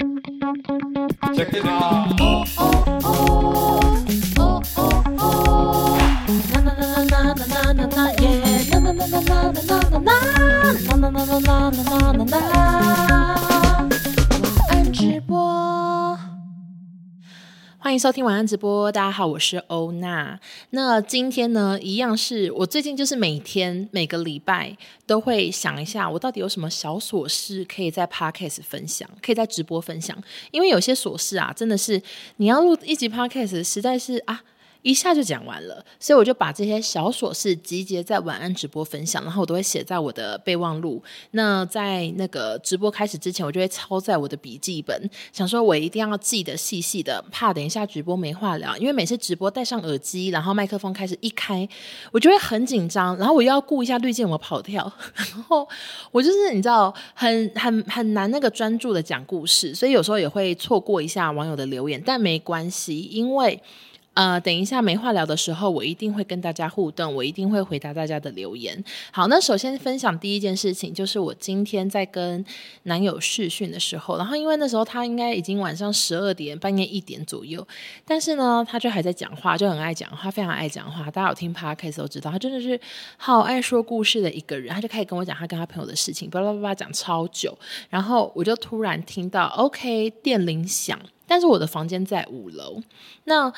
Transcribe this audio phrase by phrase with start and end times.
[0.00, 2.16] Check it out.
[2.18, 4.04] Oh, oh, oh.
[4.38, 6.26] Oh, oh, oh.
[6.54, 8.64] Na, na, na, na, na, na, na, yeah.
[8.72, 10.16] Na, na, na, na, na, na, na, na.
[10.88, 12.40] Na, na, na, na, na, na, na, na.
[14.70, 15.99] 爱直播。
[17.82, 18.92] 欢迎收听晚安直播。
[18.92, 20.38] 大家好，我是欧娜。
[20.68, 24.76] 那今天呢，一样是我最近就是每天每个礼拜
[25.06, 30.22] 都会想一下，我到底有什么小琐事可以在 Podcast 分享，可以在直播分享。
[30.50, 32.02] 因为有些琐事啊，真的是
[32.36, 34.42] 你要录一集 Podcast，实在是啊。
[34.82, 41.02] 一下就讲完了，所以我就把这些小琐事集结在晚安直播分享，然后我都会写在我的备忘录。
[41.32, 48.76] 那在那个直播开始之前，我就会抄在我的笔记本，想说我一定要记得细细的，怕等一下直播没话聊。
[48.78, 51.68] 因为每次直播戴上耳机，然后麦克风开始一开，
[52.10, 55.68] 我就会很紧张，然后我又要顾一下滤镜有没有跑跳， 然后
[56.10, 63.60] 我就是你知道很很很难那个专注的讲故事，所以有时候也会错过一下网友的留言，但没关系，因为。
[64.12, 68.84] 呃，等一下没话聊的时候，我一定会跟大家互动，我一定会回答大家的留言。
[69.12, 72.44] 好，那首先分享第一件事情，就是我今天在跟
[72.82, 77.66] 男友试训的时候，然后因为那时候他应该已经晚上十二点，半夜一点左右，
[78.04, 81.08] 但是呢，他就还在讲话，就很爱讲话，非常爱讲话。
[81.10, 82.78] 大家有听 Podcast 都知道，他真的是
[83.16, 84.74] 好爱说故事的一个人。
[84.74, 87.56] 他就开始跟我讲他跟他朋友的事情，巴拉巴拉讲超久，
[87.88, 92.82] 然后我就突然听到 OK 电铃响，但是我的房间在五楼，
[93.24, 93.52] 那。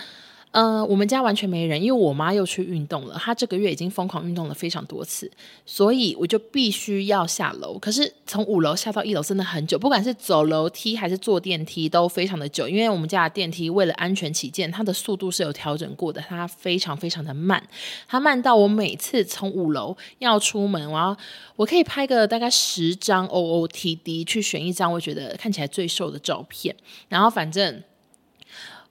[0.52, 3.16] 呃，我们家完全没人，因为我妈又去运动了。
[3.18, 5.30] 她这个月已经疯狂运动了非常多次，
[5.64, 7.78] 所以我就必须要下楼。
[7.78, 12.68] 可是从五楼下到一楼真的很久，不管是走楼梯还是坐电梯都非常的久。
[12.68, 17.66] 因为我们家的电梯为了安全起见，它的速度是有调整过的，它非常非常的慢，
[18.06, 21.16] 它慢到我每次从五楼要出门，我要
[21.56, 26.76] 我可以拍个大概十张 OOTD 去选一张我觉得看起来最瘦的照片，
[27.08, 27.82] 然后反正。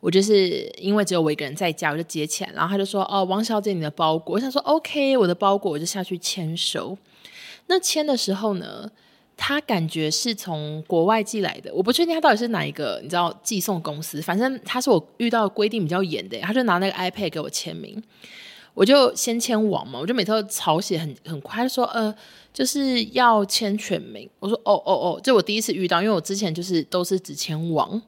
[0.02, 6.98] 我就是因为只有我一个人在家，我就接起来，然后他就说：“哦，王小姐，你的包裹。”我想说：“OK，我的包裹。”我就下去签收。
[7.68, 8.90] 那签的时候呢，
[9.38, 14.20] 他感觉是从国外寄来的，我不确定他到底是哪一个，你知道寄送公司。
[14.20, 18.02] 反正他是我遇到规定比较严的，他就拿那个 iPad 给我签名。
[18.74, 22.12] 我就先签网嘛，我就每次都草写很很快，他说：“呃，
[22.52, 28.02] 就是要签全名。”我说：“哦哦哦，这我第一次遇到，因为我之前就是都是只签网。”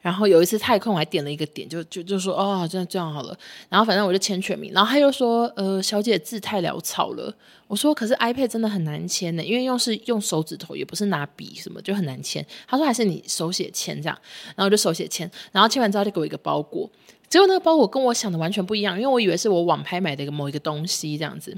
[0.00, 3.38] 然后有一次太空，我还点了一个点，就就就说哦，这样这样好了。
[3.68, 4.72] 然后反正我就签全名。
[4.72, 7.34] 然后他又说，呃，小姐字太潦草了。
[7.66, 12.44] 我说，可是 iPad 真的很难签呢，因为用是用手指头，也不是拿笔什么，就很难签。
[12.66, 14.18] 他说还是你手写签这样。
[14.48, 15.30] 然后我就手写签。
[15.52, 16.90] 然后签完之后就给我一个包裹。
[17.28, 21.56] 结果那个包裹跟我想的完全不一样，因为我以为是我网拍买的一个某一个东西这样子。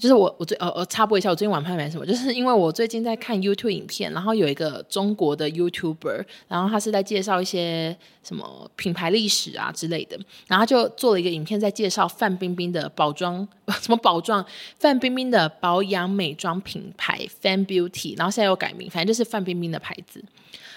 [0.00, 2.06] 就是我，我最呃呃插播一下，我最近晚拍买什么？
[2.06, 10.18] 就是因为我最近在看 YouTube 影片，然后有一个中国的 YouTuber，然后他是在介绍一些什么品牌历史啊之类的，
[10.48, 13.46] 然后他就做了一个影片在介绍范冰冰的宝装，
[13.82, 14.42] 什么宝装？
[14.78, 20.24] 范冰冰的保养美妆品牌 Fan Beauty，然后现在又改名，反正就是范冰冰的牌子。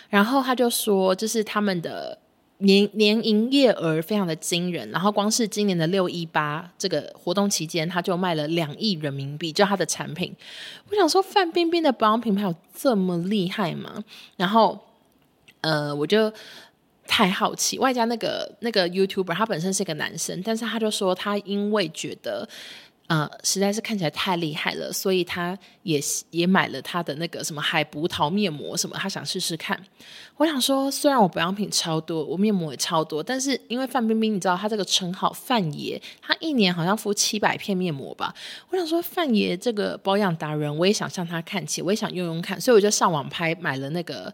[0.09, 2.19] 然后他就说，这是他们的。
[2.63, 10.33] 年年营业额非常的惊人，然后光是今年的六一八这个活动期间，他就卖了两亿人民币，就他的产品。
[10.89, 14.03] 我想说，范冰冰的保养品牌有这么厉害吗？
[14.37, 14.79] 然后，
[15.61, 16.31] 呃，我就
[17.05, 17.77] 太好奇。
[17.79, 22.47] 外加那个那个 YouTuber，他本身是个男生，但是他就说他因为觉得。
[23.13, 26.01] 呃，实在是看起来太厉害了，所以他也
[26.31, 29.79] 也买了他的那个什么海葡萄面膜什么，他想试试看。
[30.37, 38.33] 我想说，虽然我保养品超多，我面膜也超多，但是因为范冰冰，你知道她这个称号范爷，她一年好像敷七百片面膜吧。
[38.71, 44.33] 我想说，范爷这个保养达人，我也想向他看齐，我也想用用看，所以我就上网拍买了那个。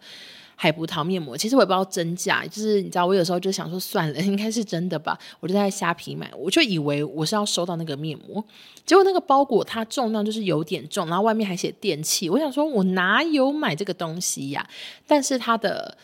[0.62, 8.44] 海葡萄面膜，其实我也不知道真假，就是你知道，我有时候就想说算了， 应该是真的吧，我就在虾皮买，我就以为我是要收到那个面膜，
[8.86, 14.68] 结果那个包裹它重量就是有点重，然后外面还写电器，我想说我哪有买这个东西呀？
[15.08, 15.98] 但是它的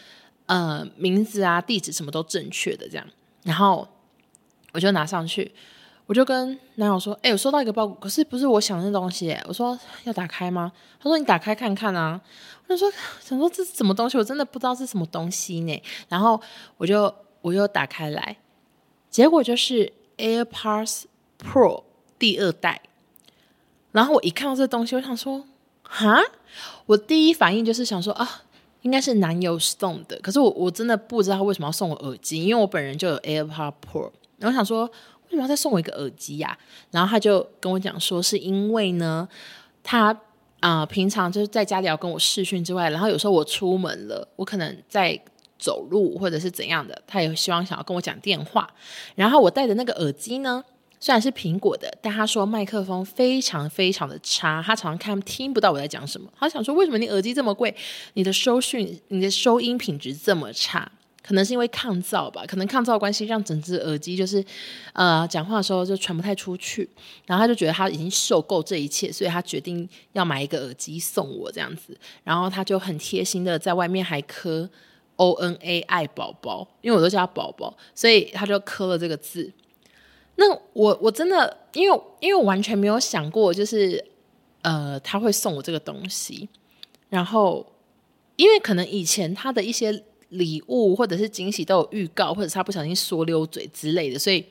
[0.46, 3.06] 呃名字啊、地址什么都正确的这样，
[3.44, 3.86] 然后
[4.72, 5.52] 我就拿上去。
[6.08, 10.72] 我就跟男友说：“哎、我收到一个包裹，可是不是我想的那东西。”，我说：“要打开吗？”
[11.02, 12.22] 他说：“你打开看看啊。”
[12.68, 14.16] 我就说：“想说这是什么东西？
[14.16, 16.40] 我真的不知道是什么东西呢。”然后
[16.78, 17.12] 我就
[17.42, 18.38] 我又打开来，
[19.10, 21.06] 结果就是 AirPods
[21.40, 21.84] Pro
[22.20, 22.82] 第二代。
[23.92, 25.44] 然后我一看到这东西，我想说
[25.82, 26.22] ：“哈！”
[26.86, 28.44] 我第一反应就是想说：“啊，
[28.84, 34.12] 应该是男友送的。”可是我我真的不知道为什么要送我耳机，因为我本人就有 AirPods Pro。
[34.38, 34.88] 然后我想说。
[35.36, 36.58] 为什么要再送我一个耳机呀？
[36.92, 39.28] 然后他就跟我讲说，是因为呢，
[39.84, 40.18] 他
[40.62, 45.20] 啊、平常就是在家里要跟我视讯之外，然后有时候我出门了，我可能在
[45.60, 48.68] 走路或者是怎样的，他也希望想要跟我讲电话。
[49.14, 50.64] 然后我戴的那个耳机呢，
[51.00, 56.32] 虽然是苹果的，但他说麦克风非常非常的差，他常常看听不到我在讲什么。
[56.40, 57.76] 他想说，为什么你耳机这么贵，
[58.14, 60.92] 你的收讯、你的收音品质这么差？
[61.26, 64.46] 可能是因为抗噪吧，可能抗噪关系让整只耳机就是，
[64.94, 66.88] 呃，讲话的时候就传不太出去。
[67.26, 71.98] 然后他就觉得他已经受够这一切，所以他决定要买一个耳机送我这样子。
[72.24, 74.70] 然后他就很贴心的在外面还刻
[75.16, 79.52] O N A 爱宝宝，因为我都叫他宝宝，所以他就刻了这个字。
[80.36, 84.06] 那我我真的因为因为我完全没有想过，就是
[84.62, 86.48] 呃他会送我这个东西。
[87.10, 87.66] 然后
[88.36, 90.04] 因为可能以前他的一些。
[90.30, 94.44] 礼物或者是惊喜都有预告，或者是他不小心说溜嘴之类的，所以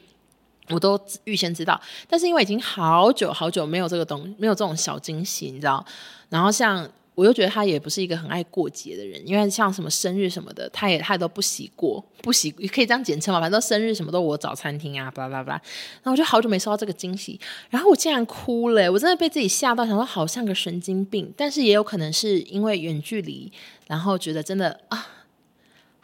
[0.70, 1.80] 我都预先知道。
[2.08, 5.84] 但是因为已经好久好久没有这个东，没有这种小惊喜，你知道？
[6.30, 13.40] 然后像我又觉得他也不是一个很爱过节的人，因为像什么生日什么的，他也他都不喜过，不喜可以这样简称嘛？
[13.40, 15.62] 反正生日什么都我找餐厅啊，巴拉巴拉。
[16.02, 17.38] 然后我就好久没收到这个惊喜，
[17.70, 21.32] 然后我竟然哭了，我真的被自己吓到，想说好像个神经病。
[21.36, 23.52] 但是也有可能是因为远距离，
[23.86, 25.06] 然后觉得真的啊。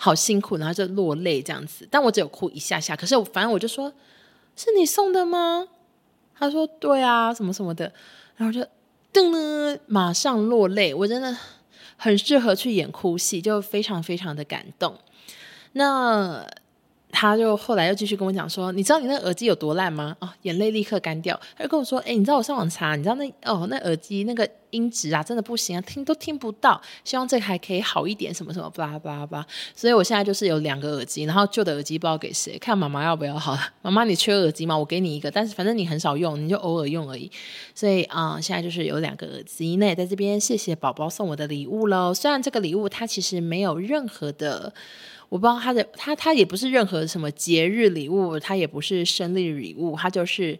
[0.03, 2.97] 好辛苦，然后就落泪这样子，但我只有哭一下下。
[2.97, 3.93] 可是我反正我就说，
[4.57, 5.69] 是你送的吗？
[6.35, 7.93] 他说对啊，什么什么的，
[8.37, 8.61] 然后就
[9.13, 10.95] 噔噔，马上落泪。
[10.95, 11.37] 我真的
[11.99, 14.97] 很适合去演哭戏，就非常非常的感动。
[15.73, 16.47] 那。
[17.13, 21.39] 他就后来又继续跟我讲说：“你知道你那耳机有多烂吗？”哦，眼泪立刻干掉。
[21.57, 26.81] 他就跟我说：“哎、你知道我上网查，你知道那哦那耳机那个音质啊，真的不行啊，听都听不到。
[27.05, 29.47] 希望这个还可以好一点，什么什么巴拉巴拉巴拉。
[29.75, 33.61] 所以我现在就是有两个耳机，然后旧的耳机不知道给谁，看妈妈要不要好了。
[33.83, 34.79] 妈妈，你缺耳机吗？
[34.79, 37.31] 我给你一个，但是反正你很少用，你就偶尔用而已。
[37.75, 39.77] 所以啊、现在就是有两个耳机。
[39.77, 42.15] 那也在这边谢谢宝宝送我的礼物喽。
[42.15, 44.73] 虽然这个礼物它其实没有任何的。”
[45.31, 50.59] 我不知道他的他他也不是任何什么节日礼物，他也不是生日礼物，他就是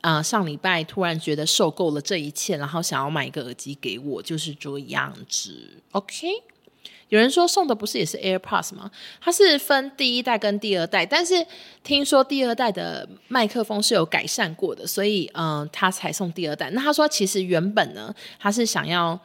[0.00, 5.82] 啊、上礼拜突然觉得受够了这一切，然后想要买一个耳机给我，就是这样子。
[5.92, 6.28] OK，
[7.08, 8.90] 有人说送的不是也是 AirPods 吗？
[9.20, 11.44] 它是分第一代跟第二代，但是
[11.82, 16.70] 听说第二代的麦克风是有改善过的，所以嗯、他才送第二代。
[16.70, 19.18] 那他说其实原本呢，他是想要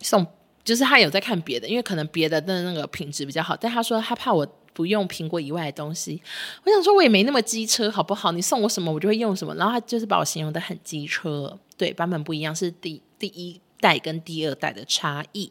[0.00, 0.26] 送。
[0.64, 6.20] 就是他有在看别的，因为可能别的的那个品质比较好，但他说他怕我不用苹果以外的东西。
[6.62, 8.32] 我想说我也没那么机车，好不好？
[8.32, 9.54] 你送我什么我就会用什么。
[9.54, 15.50] 然后他就是把我形容得很机车，对，版本不一样，是第第一代跟第二代的差异。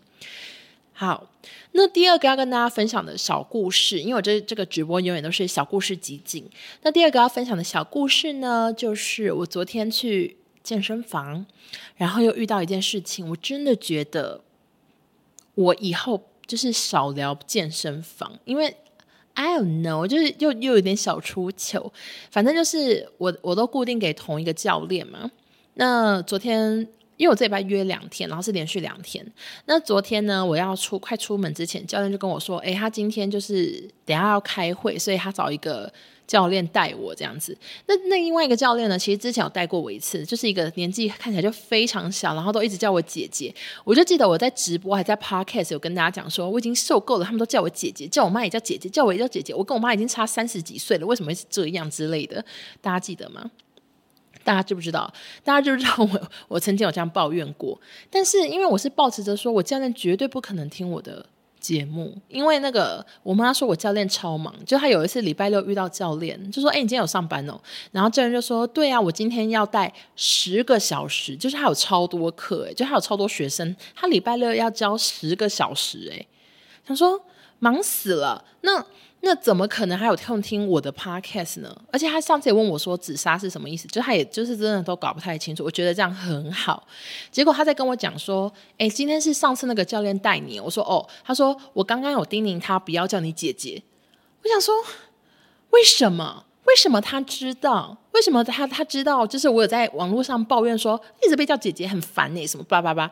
[0.93, 1.29] 好，
[1.71, 6.47] 那第二个要跟大家分享的小故事，因为我这这个直播永远都是小故事集锦。
[6.83, 11.45] 那第二个要分享的小故事呢，就是我昨天去健身房，
[11.97, 14.41] 然后又遇到一件事情，我真的觉得。
[15.57, 18.77] 我以后就是少聊健身房，因为
[19.33, 21.91] I don't know，就是又又有点小出糗。
[22.29, 25.31] 反正就是我我都固定给同一个教练嘛。
[25.73, 29.25] 那昨天因为我这礼拜约两天，然后是连续两天。
[29.65, 35.91] 那昨天呢，我要出快出门之前，教练就跟我说：“诶，他今天就是等下要开会，所以他找一个。”
[36.27, 38.99] 教练带我这样子，那那另外一个教练呢？
[38.99, 43.55] 其实之前有带过我一次，就是一个年纪看起来就非常小，然后都一直叫我姐姐。
[43.85, 49.53] 我就记得我在直播还在 podcast 有跟大家讲说，我已经受够了，他们都叫我姐姐，叫我妈也叫姐姐，叫我也叫姐姐。
[49.53, 52.43] 我跟我妈已经差三十几岁了，为什么会是这样之类的？
[52.81, 53.49] 大家记得吗？
[54.47, 55.11] 大家知不知道？
[55.43, 57.77] 大家知不知道我我曾经有这样抱怨过？
[58.09, 61.25] 但是因为我是抱持着说我教练绝对不可能听我的。
[61.59, 67.59] 节目，因为那个我妈说我教练超忙，就他有一次礼拜六遇到教练，就说：“哎、你今天有上班哦？”
[67.91, 76.25] 然后教练就说：“对啊，我今天要带十个小时，就是他有超多课，哎，就他有超多学生，他礼拜六要教十个小时，哎，
[76.85, 77.19] 他说
[77.59, 78.85] 忙死了。”那
[79.21, 81.75] 那怎么可能还有空听我的 podcast 呢？
[81.91, 85.63] 而且他上次也问我说“紫砂”是什么意思，就他也就是真的都搞不太清楚。
[85.63, 86.87] 我觉得这样很好。
[87.31, 93.81] 结果他在跟我讲说：“哎，今天是上次那个教练带你。”我说：“哦。”他说：“我刚刚有叮咛他不要叫你姐姐。”
[94.43, 94.73] 我想说，
[95.71, 96.45] 为什么？
[96.65, 97.97] 为什么他知道？
[98.11, 99.25] 为什么他他知道？
[99.25, 103.11] 就是我有在网络上抱怨说一直被叫姐姐很烦呢，什么叭叭叭。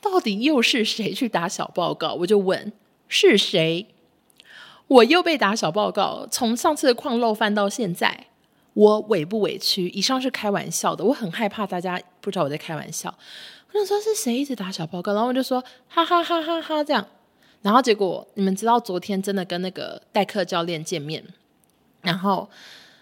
[0.00, 2.14] 到底又是谁去打小报告？
[2.14, 2.72] 我就问
[3.08, 3.86] 是谁？
[4.88, 8.26] 我又被打小报告，从上次的矿漏饭到现在，
[8.72, 9.88] 我委不委屈？
[9.90, 13.14] 以上是开玩笑的，我很害怕大家不知道我在开玩笑。
[13.70, 17.06] 我想说是谁一直打小报告，然后我就说哈哈哈哈哈这样，
[17.60, 21.22] 然后结果你们知道昨天真的跟那个代课教练见面，
[22.00, 22.48] 然后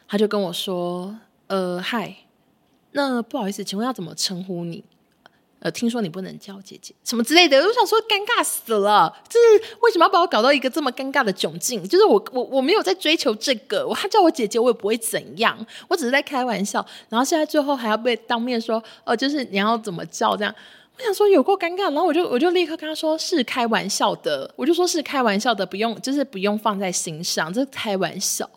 [0.08, 1.16] 他就跟我说，
[1.46, 2.16] 呃，嗨，
[2.90, 4.82] 那不好意思，请问要怎么称呼你？
[5.66, 11.82] 呃，听说你不能叫姐姐什么之类的，我想说尴尬死了，就是为什么要把我搞到一个这么尴尬的窘境？
[11.88, 15.58] 就是我我我没有在追求这个，我他叫我姐姐，我也不会怎样，
[15.88, 16.86] 我只是在开玩笑。
[17.08, 20.54] 然后现在最后还要被当面说，哦、呃，就是你要怎么叫这样？
[20.96, 28.48] 我想说有够尴尬，然后我就我就立刻跟他说是开玩笑的，我就说是开玩笑的，不用就是不用放在心上，这是开玩笑。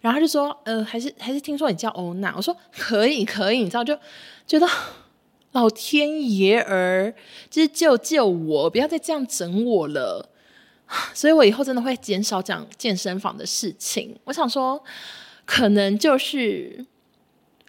[0.00, 3.96] 然后他就说，呃，还是还是听说你叫欧娜，我说可以可以，你知道就
[4.44, 4.66] 觉得。
[5.52, 7.14] 老天爷儿，
[7.48, 10.30] 就是救救我，不要再这样整我了。
[11.14, 14.18] 所以我以后真的会减少讲健身房的事情。
[14.24, 14.82] 我想说，
[15.46, 16.84] 可能就是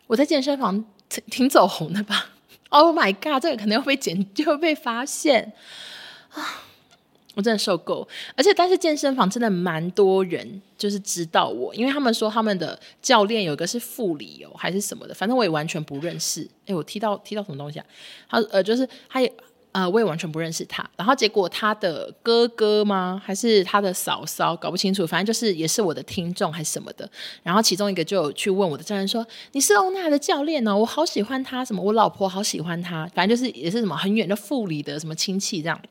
[0.08, 2.32] 我在健身房挺挺走红的吧。
[2.70, 5.54] Oh my god，这个可能会被剪，就会被发现
[6.32, 6.64] 啊。
[7.36, 16.48] 我真的受够，而且但是健身房真的蛮多人就是知道我，因为他们说他们的教练有一个是副理哦，还是什么的，反正我也完全不认识。
[16.68, 17.86] 诶，我踢到踢到什么东西啊？
[18.30, 19.34] 他呃，就是他也
[19.72, 20.88] 呃，我也完全不认识他。
[20.96, 23.20] 然后结果他的哥哥吗？
[23.26, 24.56] 还是他的嫂嫂？
[24.56, 25.08] 搞不清楚。
[25.08, 27.10] 反正就是也是我的听众还是什么的。
[27.42, 35.82] 然后其中一个就去问我的教练说：“你是欧娜的教练哦，我好喜欢他，什么我老婆好喜欢他，反正就是也是什么很远的副理的什么亲戚这样。”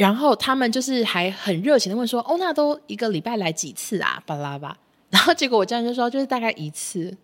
[0.00, 4.74] 然后他们就是还很热情的问说：“欧娜都一个礼拜来几次啊？”巴拉巴。
[5.10, 7.14] 然后结果我教练就说：“就是大概一次。”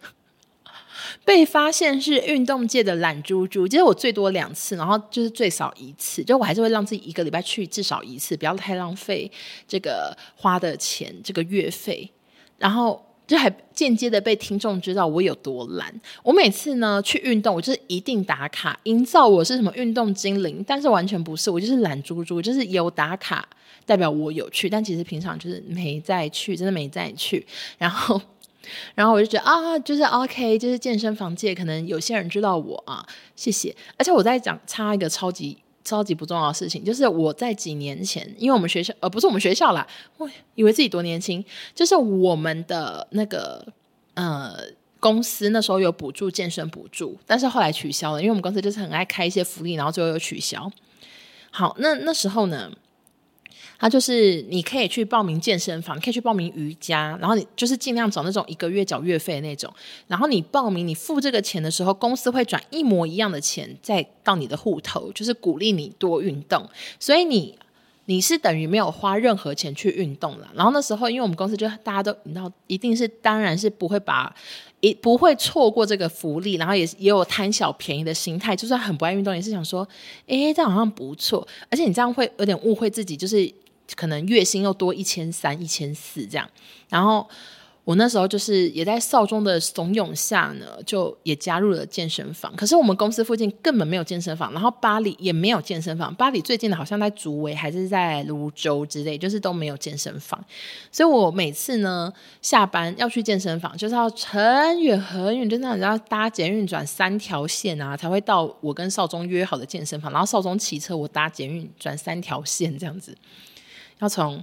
[1.25, 9.31] 被发现是运动界的懒猪猪，其实我最多两次，然后就是最少一次，就我还是会让自己一个礼拜去至少一次，不要太浪费
[9.67, 12.13] 这个花的钱，这个月费。
[12.59, 13.03] 然后。
[13.27, 15.93] 就还间接的被听众知道我有多懒。
[16.23, 23.49] 我每次呢去运动，我就是一定打卡，营造我是什么运动精灵，但是完全不是，我就是懒猪猪，就是有打卡
[23.85, 27.47] 代表我有去，但其实平常就是没再去，真的没再去。
[27.79, 28.21] 然后，
[28.95, 33.75] 然后我就觉得啊， 就是 OK，就是健身房界可能有些人知道我啊，谢谢。
[33.97, 35.59] 而且我在讲插一个超级。
[35.87, 39.87] 超级不重要的事情，就是我在几年前，因为我们学校，呃，不是我们学校啦，
[40.19, 41.43] 我以为自己多年轻，
[41.75, 43.65] 就是我们的那个
[44.15, 44.55] 呃
[44.99, 50.71] 公司那时候有补助健身补助，但是后来取消了，因为我们公司就是很爱开一些福利，然后最后又取消。
[51.51, 52.71] 好，那那时候呢？
[53.79, 59.71] 他就是你可以去报名健身房，可以去报名瑜伽，然后你就是尽量找那种一个月缴月费的那种。
[60.07, 66.67] 然后你报名，你付这个钱的时候，公司会转一模一样的钱再到你的户头，就是鼓励你多运动。
[66.99, 67.55] 所以你
[68.07, 70.49] 你是等于没有花任何钱去运动了。
[70.55, 74.35] 然后那时候，因为我们公司就大家都你知道，一定是当然是不会把
[74.81, 79.87] 一不会错过这个福利，然后也也有贪小便宜的心态，就算很不爱运动，也是想说，
[80.29, 81.47] 诶，这好像不错。
[81.69, 83.53] 而且你这样会有点误会自己，就是。
[83.95, 86.49] 可能月薪又多一千三、一千四这样，
[86.89, 87.29] 然后
[87.85, 92.53] 我那时候就是也在少中的怂恿下呢，就也加入了健身房。
[92.57, 100.45] 可是我们公司附近根本没有健身房，然后巴黎也没有健身房，巴黎最近的好像在竹围还是在泸州之类，就是都没有健身房。
[100.91, 102.13] 所以我每次呢
[102.43, 110.11] 下班要去健身房，就是要很远很远，就那你要搭捷运转三条线啊，才会到我跟少中约好的健身房。
[110.11, 113.17] 然后少中骑车，我搭捷运转三条线这样子。
[113.99, 114.43] 要从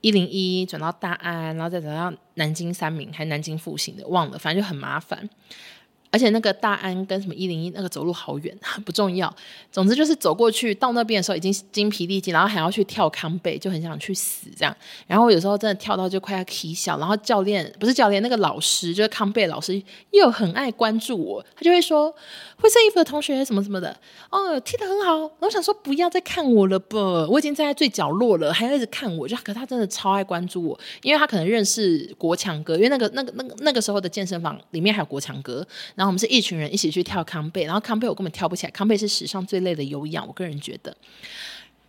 [0.00, 5.28] 一零一转到大安，然后再转到南京三明还南京复兴的，忘了，反正就很麻烦。
[6.10, 9.32] 而且那个大安跟什么一零一那个走路好远， 不重要。
[9.70, 14.74] 总之就是走过去到那边的时候已经精疲力尽，然后还要去跳康贝，就很想去死这样。
[15.06, 19.80] 然后有时候真的跳到就快要起笑，然后教练不是教练，那个老师就是康贝老师
[20.12, 22.10] 又很爱关注我，他就会说
[22.56, 23.94] 灰色衣服的同学什么什么的，
[24.30, 25.18] 哦踢得很好。
[25.18, 26.98] 然后我想说不要再看我了吧，
[27.28, 35.66] 我已经站在最角落了，还要一直看我，就可他真的超爱关注我，因为他可能认识国强哥，因为那个那个那个那个时候的健身房里面还有国强哥。
[35.98, 40.96] 然后我们是一群人一起去跳康贝，然后康贝我根本跳不起来，康贝是史上最累的有氧，我个人觉得。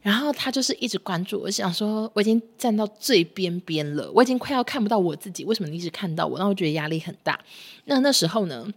[0.01, 6.39] 然后他就是一直关注，我想说我已经站到最边边了，我已经快要看不到我自己，为什么你一直看到我？
[6.39, 7.39] 那我觉得压力很大。
[7.85, 8.67] 那那时候呢，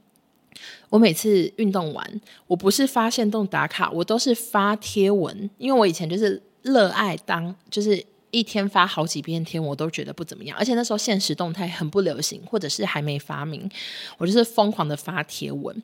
[0.91, 8.05] 我每次运动完，我不是发限动打卡，我都是发贴文，因为我以前就是热爱当就是。
[8.33, 10.59] 一天发好几遍贴，我都觉得不怎么样。
[10.59, 13.71] 而且那时候现实动态很不流行，或者是还没发明，
[14.19, 15.81] 我就是疯狂的发贴文。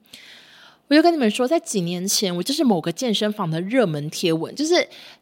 [0.88, 4.74] 我就跟你们说，在几年前，我就是某个健身房的热门贴文，就是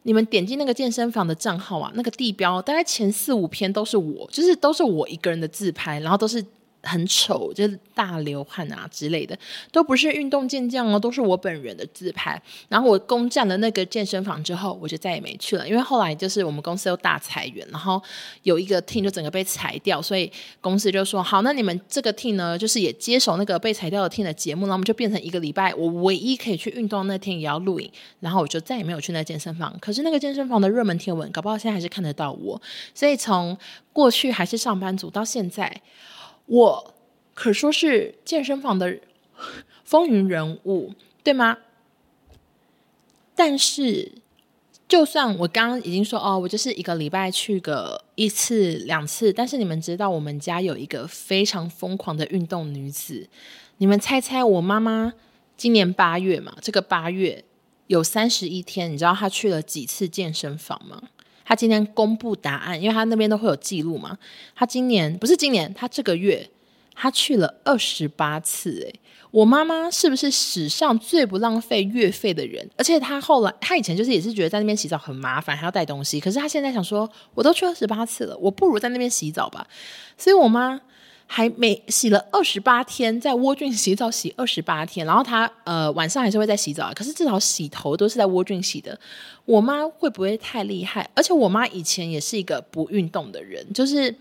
[0.03, 6.41] 你们点击那个健身房的账号啊，那个地标大概前四五篇都是我，就是都是我一个人的自拍，然后都是
[6.87, 9.37] 很丑，就是大流汗啊之类的，
[9.71, 12.41] 都不是运动健将哦，都是我本人的自拍。
[12.69, 18.01] 然后我攻占了那个健身房之后，我就再也没去了，因为后来就是我们公司又大裁员，然后
[18.43, 29.77] 有一个 team 就整个被裁掉，所以公司就说好，那你们这个 team 呢，就是也接手那个被裁掉的 team 的节目，那我们就变成一个礼拜，我唯一可以去运动那天也要录影，然后我就再也没有去那健身房。
[29.81, 32.61] 可是那个健身房的热门贴文，搞不好现在还是看得到我，
[32.93, 33.57] 所以从
[33.91, 35.81] 过去还是上班族到现在。
[36.47, 36.93] 我
[37.33, 38.99] 可说是健身房的
[39.83, 41.59] 风云人物，对吗？
[43.35, 44.13] 但是，
[44.87, 53.29] 就算我刚刚已经说哦，我就是一个礼拜去个一次两次，但是你们知道，我们家有一个非常疯狂的运动女子。
[53.77, 55.13] 你们猜猜，我妈妈
[55.55, 57.43] 今年八月嘛，这个八月
[57.85, 61.03] 有三十一天，你知道她去了几次健身房吗？
[61.47, 64.17] 他今天公布答案，因为他那边都会有记录嘛。
[64.53, 66.49] 他今年不是今年，他这个月
[66.93, 68.81] 他去了二十八次。
[68.81, 68.99] 诶，
[69.31, 72.69] 我妈妈是不是史上最不浪费月费的人？
[72.75, 76.19] 而且他后来，他以前就是也是觉得在那边洗澡很麻烦，还要带东西。
[76.19, 79.65] 可是他现在想说，我都去二十八次了，我不如在那边洗澡吧。
[80.17, 80.81] 所以我妈。
[81.27, 88.99] 还没洗了二十八天，在窝菌洗澡洗二十八天，然后他呃晚上还是会在洗澡，可是至少洗头都是在窝菌洗的。
[89.45, 91.07] 我妈会不会太厉害？
[91.13, 94.15] 而且我妈以前也是一个不运动的人，就是。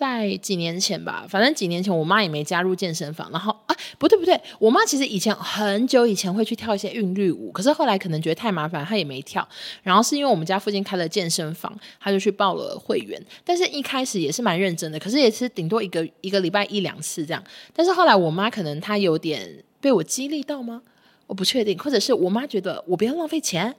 [0.00, 9.46] 在几年前吧，反正几年前我妈也没加入健身房，然后啊，不对不对，我妈其实以前很久以前会去跳一些韵律舞，可是后来可能觉得太麻烦，她也没跳。
[9.82, 13.22] 然后是因为我们家附近开了健身房，她就去报了会员。
[13.44, 17.44] 但是一开始也是蛮认真的，可是也是顶多一个一个礼拜一两次这样。
[17.74, 20.80] 但是后来我妈可能她有点被我激励到吗？
[21.26, 23.76] 我不确定，或者是我妈觉得我不要浪费钱，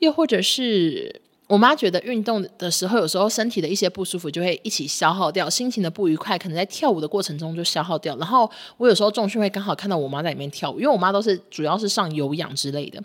[0.00, 1.22] 又或者是。
[1.46, 8.16] 我妈觉得运动的时候，有时候身体的一些不舒服就会一起消耗掉，心情的不愉快可能在跳舞的过程中就消耗掉。
[8.16, 12.98] 然后我有时候重训会刚好看到我妈在里面跳舞，因为我妈都是主要是上有氧之类的。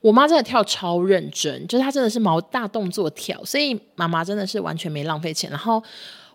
[0.00, 5.50] 我妈真的跳超认真，就是她真的是毛大动作跳，所以妈妈真的是完全没浪费钱。
[5.50, 5.82] 然后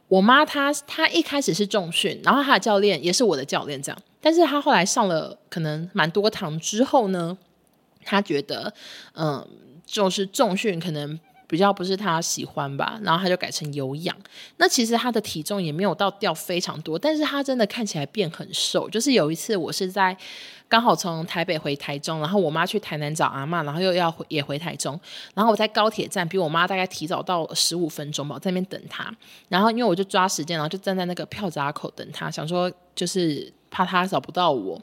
[0.07, 7.35] 我妈她她一开始是重训，然后她的教练也是我的教练这样，但是她后来上了可能蛮多堂之后呢，
[8.05, 8.71] 她觉得
[9.15, 9.43] 嗯，
[9.87, 11.19] 就是重训可能。
[11.51, 14.15] 比较不是他喜欢吧，然后他就改成有氧。
[14.55, 18.89] 那其实他的体重也没有到掉非常多，但是他真的看起来变很瘦。
[18.89, 20.15] 就是有一次我是在
[20.69, 24.97] 刚好从台北回台中，然后我妈去台南找阿嬷，然后又要回也回台中，
[25.33, 29.13] 然后我在高铁站比我妈大概提早到十五分钟吧，在那边等她。
[29.49, 34.81] 然后因为我就抓时间，然后就站在那个票闸口等她，想说就是怕她找不到我。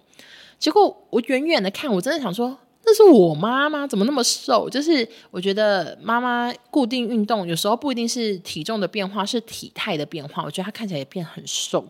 [0.58, 2.58] 结果我远远的看，我真的想说。
[2.84, 4.66] 那是我妈妈怎么那么瘦？
[4.70, 10.42] 就是我觉得妈妈固定运动，有时候不一定是体重的变化，是体态的变化。
[10.42, 11.84] 我觉得她看起来也变很瘦，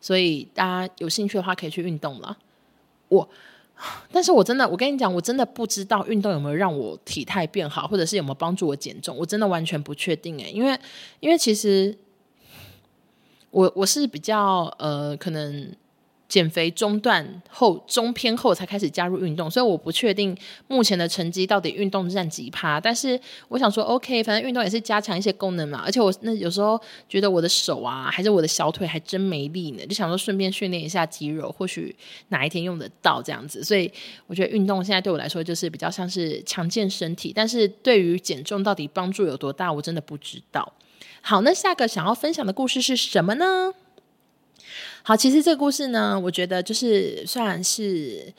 [0.00, 2.34] 所以大家有兴趣的话可以去运动了。
[3.08, 3.28] 我，
[4.10, 10.78] 但是我真的，我跟你讲，我真的不知道运动有没有让我体态变好，或者是有没有帮助我减重，我真的完全不确定诶，因为
[11.20, 11.94] 因为其实
[13.50, 15.70] 我我是比较呃可能。
[16.28, 20.36] 减肥中断后，中偏后才开始加入运动，所以我不确定
[20.66, 22.78] 目前的成绩到底运动占几趴。
[22.78, 25.82] 但是我想说，OK，反正运动也是加强一些功能嘛。
[25.84, 31.96] 而且我那有时候觉得我的手啊，还是我的小腿还真没力呢，就想说顺便训练一下肌肉，或许
[32.28, 33.64] 哪一天用得到这样子。
[33.64, 33.90] 所以
[34.26, 40.74] 我觉得运动现在对我来说就是比较像是强健身体，但是对于减重到底帮助有多大，我真的不知道。
[41.22, 43.72] 好，那下个想要分享的故事是什么呢？
[45.08, 48.30] 好，其实这个故事呢，我觉得就是算是，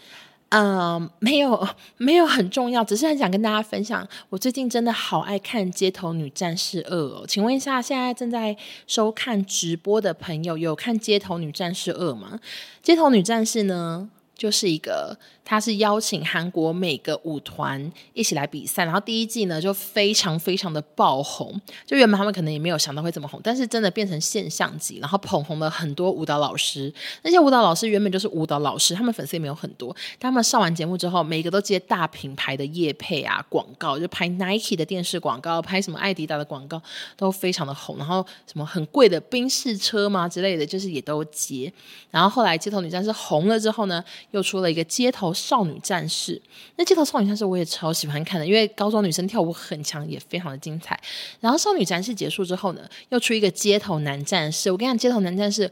[0.49, 4.07] 呃，没有没有很重要，只是很想跟大家分享。
[4.29, 8.55] 我最近真的好爱看《街头女战士二》哦，请问一下，现在正在
[8.85, 12.33] 收看直播的朋友，有看《街头女战士二》吗？
[12.83, 15.17] 《街头女战士》呢，就是一个。
[15.49, 26.93] 他是邀请韩国每个舞团一起来比赛，然后第一季呢就非常非常的爆红，就原本他们可能也没有想到会这么红，但是真的变成现象级，然后捧红了很多舞蹈老师。
[27.23, 36.79] 那些舞蹈老师原本就是舞蹈老师，他们粉丝也没有很多，他们上完节目之后，每个都接大品牌的业配啊广告，就拍 Nike 的电视广告，拍什么爱迪达的广告，
[37.17, 37.97] 都非常的红。
[37.97, 41.73] 然后什么很贵的宾士车嘛之类的，就是也都接。
[42.11, 45.33] 然后后来街头女战士红了之后呢，又出了一个街头。
[45.39, 46.41] 少女战士，
[46.75, 50.99] 那街头少女战士我也超喜欢看的，因为高中女生跳舞很强，也非常的精彩。
[51.39, 54.69] 然后少女战士结束之后呢，又出一个街头男战士。
[54.69, 55.71] 我跟你讲，街头男战士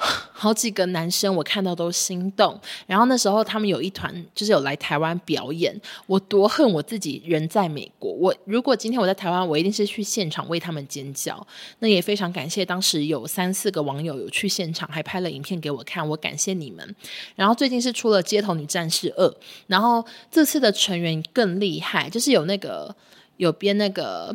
[0.32, 8.10] 好几个男生我看到都心动，然后那时候他们有一团就是有来台湾表演，我多恨我自己人在美国。
[8.10, 11.46] 我如果今天我在台湾，我一定是去现场为他们尖叫。
[11.80, 16.96] 那也非常感谢当时有三四个网友有去现场，还拍了影片给我看，我感谢你们。
[17.36, 19.28] 然后最近是出了《街头女战士二》，
[19.66, 22.96] 然后这次的成员更厉害，就是有那个
[23.36, 24.34] 有编那个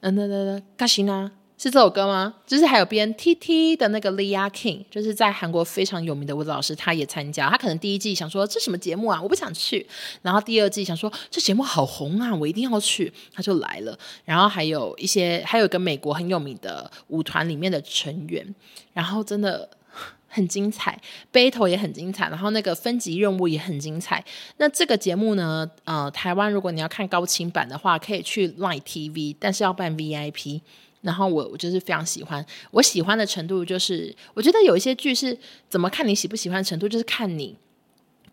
[0.00, 1.30] 嗯那那那嘎西娜。
[1.58, 2.34] 是这首歌吗？
[2.46, 7.48] 就是还有编 T T 的那个 Lia King，就是在韩国非常有名的舞蹈老师，他也参加。
[7.48, 9.86] 他可能第一季想说这什么节目啊，我不想去。
[10.20, 13.98] 然后第二季想说这节目好红啊，我一定要去，他就来了。
[14.26, 18.54] 然后还有一些，还有一个美国很有名的舞团里面的成员，
[18.92, 19.66] 然后真的
[20.28, 21.00] 很精彩
[21.32, 24.22] ，battle 也很精彩，然后那个分级任务也很精彩。
[24.58, 30.60] 那这个节目呢，呃，台湾如果你要看高清版的话，可以去 Line TV，但是要办 VIP。
[31.06, 35.38] 然后我我就是非常喜欢，我喜欢的程度就是，我觉得有一些剧是
[35.70, 37.56] 怎么看你喜不喜欢的程度，就是看你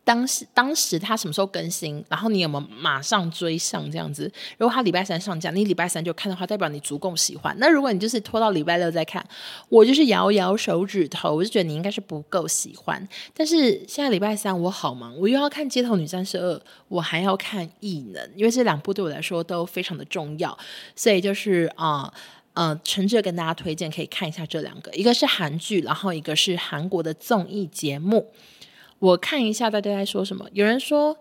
[0.03, 4.29] 当时当时他什么时候更新，然后你有没有马上追上这样子。
[4.57, 7.55] 如果他礼拜三上架，你礼拜三就看的话，代表你足够喜欢。
[7.57, 9.25] 那如果你就是拖到礼拜六再看，
[9.69, 13.07] 我就是摇摇手指头，我就觉得你应该是不够喜欢。
[13.33, 16.53] 但是现在礼拜三我好忙，我又要看《街头女战士二》，
[16.89, 20.57] 我还要看《异能》，因为这两部对我来说都非常的重要，
[20.97, 22.13] 所以就是啊。
[22.53, 28.31] 呃，诚挚跟大家推荐，可以看一下这两个，一个是韩剧，然后一个是韩国的综艺节目。
[28.99, 30.47] 我看一下大家在说什么。
[30.53, 31.17] 有人说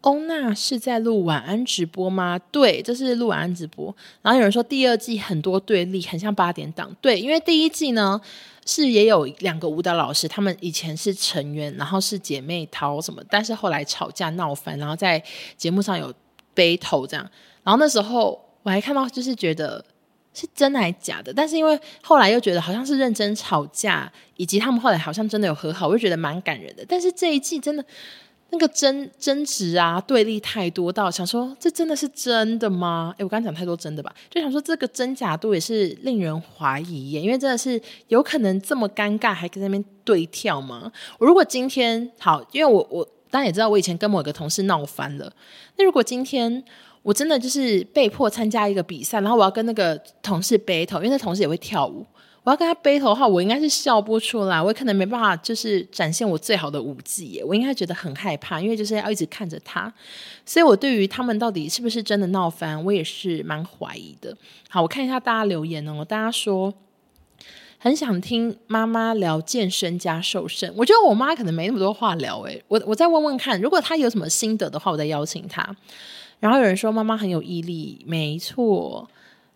[0.00, 2.40] 欧娜是在录晚安直播吗？
[2.50, 3.94] 对，这是录晚安直播。
[4.22, 6.90] 然后有人说第二季很多对立，很像八点档。
[7.02, 8.18] 对，因为第一季呢
[8.64, 15.22] 是也有两个舞蹈老师，他们以前是成员，然后是姐妹淘什么，但是后来吵架闹翻，然后在
[15.58, 16.12] 节目上有
[16.56, 17.30] battle 这样。
[17.62, 19.84] 然后那时候我还看到，就是觉得。
[20.34, 21.32] 是真的还是假的？
[21.32, 26.84] 但是因为后来又觉得好像是认真吵架，以及他们后来好像真的有和好，我就觉得蛮感人的。
[26.88, 27.84] 但是这一季真的
[28.48, 33.14] 那个争争执啊，对立太多到想说，这真的是真的吗？
[33.18, 40.90] 诶，我刚刚讲太多真的吧，就想说这个真假度也是令人怀疑耶，因为真的是有可能这么尴尬还跟那边对跳吗？
[41.18, 45.30] 我如果今天好，因为我我大家也知道，我以前跟某个同事闹翻了，
[45.76, 46.64] 那如果今天。
[47.02, 52.06] 我真的就是被迫参加一个比赛，然后我要跟那个同事 battle，因为那同事也会跳舞。
[52.44, 57.44] 我要跟他 battle 的话，我应该是笑不出来，我可能没办法就是展现我最好的舞技耶。
[57.44, 59.92] 我应该觉得很害怕，因为就是要一直看着他。
[60.44, 64.36] 所以我对于他们到底是不是真的闹翻，我也是蛮怀疑的。
[64.68, 66.04] 好，我看一下大家留言哦。
[66.04, 66.74] 大家说
[67.78, 72.60] 很想听妈妈聊健身加瘦身，我觉得我妈可能没那么多话聊诶。
[72.66, 75.76] 我我再问问看，如果她有什么心得的话，我再邀请她。
[76.42, 79.08] 然后有人说妈妈很有毅力，没错。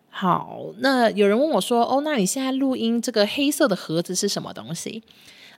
[0.09, 5.03] 好，那有人问我说：“哦，那你现在录音这个黑色的盒子是什么东西？”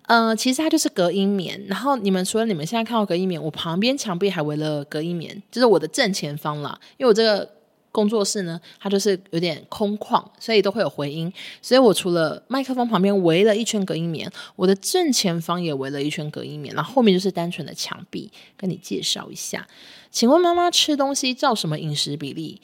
[0.08, 1.64] 呃，其实它就是隔音棉。
[1.68, 6.76] 然后你们除了你们现在看到隔音棉，我旁边墙壁还围了隔音棉，就是我的正前方啦。
[6.98, 7.48] 因为我这个
[7.92, 11.32] 工作室呢，它就是有点空旷，所以都会有回音。
[11.62, 18.32] 所以我除了麦克风旁边围了一圈隔音棉，我的正前方也围了一圈隔音棉，然后后面就是单纯的墙壁。
[18.56, 19.68] 跟你介绍一下。
[20.12, 22.62] 请问妈妈吃东西照什么饮食比例？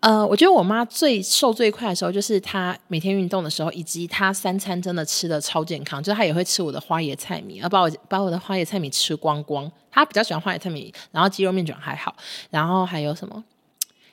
[0.00, 9.70] 呃，我觉得我妈最瘦最快的时候，就是她每天运动的时候，以及她三餐真的吃得超健康，就是她也会吃我的花椰菜米，而把我把我的花椰菜米吃光光。
[9.90, 12.14] 她比较喜欢花椰菜米，然后鸡肉面卷还好，
[12.50, 13.42] 然后还有什么？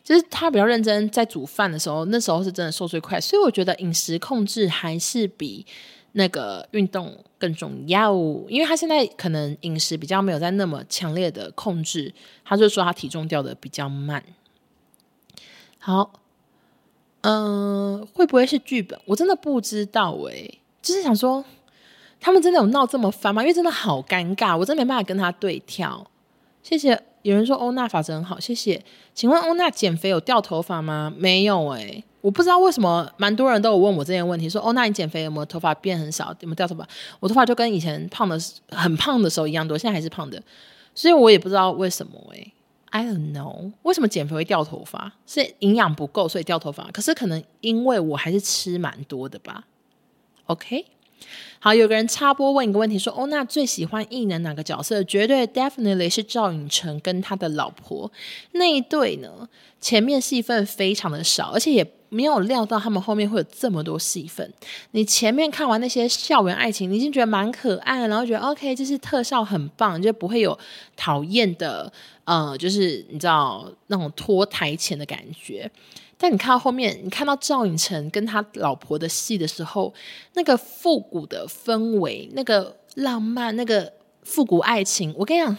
[0.04, 3.22] 就是他比较认真在煮饭的时候，那时候是真的瘦最快。
[3.22, 5.66] 所以我觉得饮食控制还是比。
[6.16, 8.14] 那个运动更重要，
[8.48, 12.14] 因为他现在可能饮食比较没有在那么强烈的控制，
[12.46, 14.24] 他就说他体重掉的比较慢。
[15.80, 16.14] 好，
[17.22, 19.00] 嗯、会不会是剧本？
[19.06, 21.44] 我真的不知道诶、就是想说，
[22.20, 23.42] 他们真的有闹这么翻吗？
[23.42, 26.06] 因为真的好尴尬，我真的没办法跟他对跳。
[26.62, 28.82] 谢谢，有人说欧娜发质很好，谢谢。
[29.14, 31.12] 请问欧娜减肥有掉头发吗？
[31.18, 36.88] 没有诶、我不知道为什么，蛮多人都有问我这件问题，说欧娜你减肥有没有头发变很少，有没有掉头发？
[37.20, 38.38] 我头发就跟以前胖的
[38.70, 40.42] 很胖的时候一样多，现在还是胖的，
[40.94, 42.54] 所以我也不知道为什么诶、
[42.92, 45.14] 欸、I don't know，为什么减肥会掉头发？
[45.26, 46.84] 是营养不够所以掉头发？
[46.92, 49.64] 可是可能因为我还是吃蛮多的吧。
[50.48, 50.86] OK。
[51.64, 55.02] 好，有个人插播问一个问题，说：“欧娜最喜欢异能哪个角色？
[55.06, 58.12] 绝对 definitely 是赵寅成跟他的老婆
[58.52, 59.48] 那一对呢。
[59.80, 64.54] 前面戏份非常的少，而且也没有料到他们后面会有这么多戏份。
[64.92, 70.60] 你前面看完那些校园爱情，你已经觉得蛮可爱，然后觉得 OK，就是特效很棒，就不会有
[70.98, 71.90] 讨厌的，
[72.26, 75.72] 呃，就是你知道那种拖台前的感觉。”
[76.24, 79.94] 但你看到后面，你看到赵寅成跟他老婆的戏的时候，
[80.36, 85.58] 那个复古的氛围，那个浪漫，那个复古爱情，我跟你讲。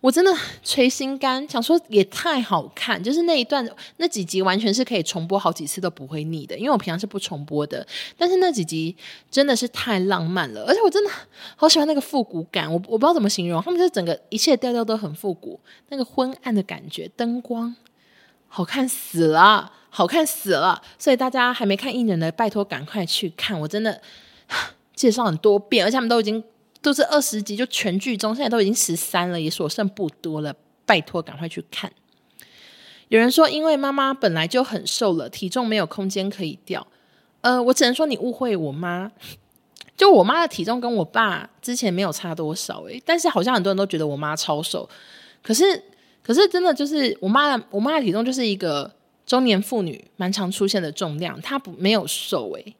[0.00, 0.30] 我真的
[0.64, 3.66] 捶心肝，想说也太好看，就是那一段
[3.98, 7.86] 那几集完全是可以重播好几次都不会腻的，因为我平常是不重播的。
[8.18, 8.94] 但是那几集
[9.30, 11.10] 真的是太浪漫了，而且我真的
[11.54, 15.60] 好喜欢那个复古感，我我不知道怎么形容，他们就整个一切调调都很复古，
[15.90, 17.74] 那个昏暗的感觉，灯光
[18.48, 20.82] 好看死了，好看死了。
[20.98, 24.00] 所以大家还没看一人的，拜托赶快去看，我真的
[24.96, 26.42] 介绍很多遍，而且他们都已经。
[26.80, 30.52] 都是二十集就全剧终，现在都已经十三了，也所剩不多了。
[30.84, 31.88] 拜托，赶快去看。
[33.06, 36.84] 有人说，因为妈妈本来就很瘦了，体重没有空间可以掉。
[37.42, 39.12] 呃，我只能说你误会我妈。
[39.96, 44.88] 就我妈的体重跟我爸之前没有差多少诶，但是好像很多人都觉得我妈超瘦。
[45.40, 45.80] 可是，
[46.20, 48.90] 可是真的就是我妈的，我妈的体重就是一个
[49.32, 52.76] 中年妇女蛮常出现的重量，她不没有瘦诶。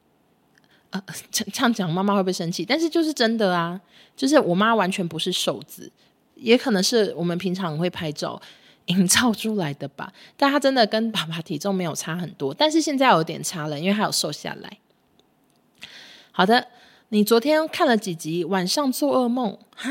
[0.91, 2.63] 呃， 这样讲妈妈会不会生气？
[2.63, 3.81] 但是就是真的啊，
[4.15, 5.91] 就是我妈完全不是瘦子，
[6.35, 8.39] 也可能是我们平常会拍照
[8.85, 10.13] 营造出来的吧。
[10.37, 14.77] 但她真的跟爸爸体重没有差很多，但是现在有点差了，因为她有瘦下来。
[16.33, 16.69] 好的，
[17.09, 18.45] 你昨天看了几集？
[18.45, 19.89] 晚上做噩梦啊？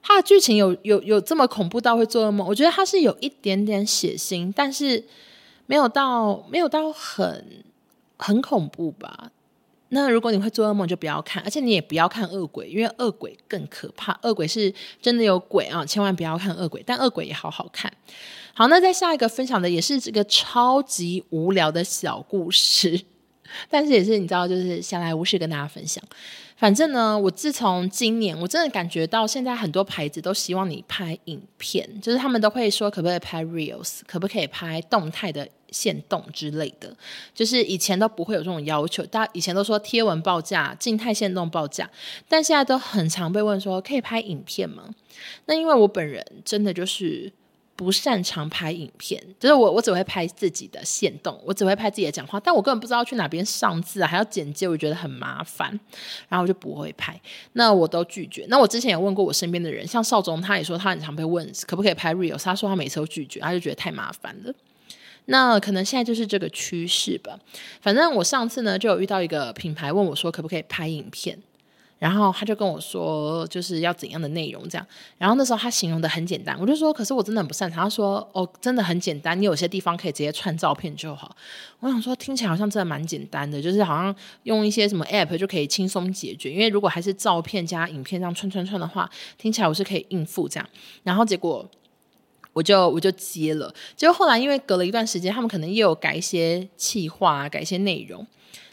[0.00, 2.48] 它的剧情有有有这么恐怖到会做噩梦？
[2.48, 5.04] 我觉得它是有一点点血腥，但是
[5.68, 7.62] 没有到没有到很
[8.16, 9.30] 很恐怖吧。
[9.90, 14.18] 那如果你会做噩梦，就不要看，而且你也不要看恶鬼，因为恶鬼更可怕。
[14.22, 16.82] 恶鬼是真的有鬼啊，千万不要看恶鬼。
[16.84, 17.90] 但恶鬼也好好看。
[18.52, 23.00] 好，那再下一个分享的也是这个超级无聊的小故事，
[23.70, 26.04] 但是也是你知道，就是闲来无事跟大家分享。
[26.58, 36.94] 反正呢，我自从今年，我真的感觉到现在很多牌子都希望你拍影片，就是他们都会说可不可以拍 reels，可不可以拍动态的限动之类的。
[37.34, 41.90] 就是以前都不会有这种要求，大家以前都说贴文报价、静态限动报价，
[42.28, 44.84] 但现在都很常被问说可以拍影片吗？
[45.46, 47.32] 那因为我本人真的就是。
[47.78, 55.70] 不擅长拍影片，就是我我只会拍自己的限动，我只会拍自己的讲话，但我根本不知道去哪边上字啊，还要剪接，我觉得很麻烦，
[56.28, 57.20] 然后我就不会拍，
[57.52, 58.44] 那我都拒绝。
[58.48, 64.52] 那我之前有问过我身边的人，像少宗，他也说他很常被问可不可以拍 Reels，他说他每次都拒绝，他就觉得太麻烦了。
[65.30, 67.38] 那可能现在就是这个趋势吧。
[67.80, 71.38] 反正我上次呢就有遇到一个品牌问我说可不可以拍影片。
[71.98, 74.86] 然后他就跟我说，就是要怎样的内容这样。
[75.16, 77.82] 然后那时候他形容的很简单，我就说，可是我真的很不擅长。
[77.82, 81.36] 他说，哦，真的很简单，你有些地方可以直接串照片就好。
[81.80, 84.14] 我想说，听起来好像真的蛮简单的，就是好像
[84.44, 86.52] 用一些什么 app 就可以轻松解决。
[86.52, 90.68] 因为如果还是照片加影片这样串串串的话，听起来我是可以应付这样。
[91.02, 91.68] 然后结果
[92.58, 93.72] 我就我就接了。
[93.96, 98.26] 结果后来因为隔了一段时间，他们可能又有改一些企划，改一些内容。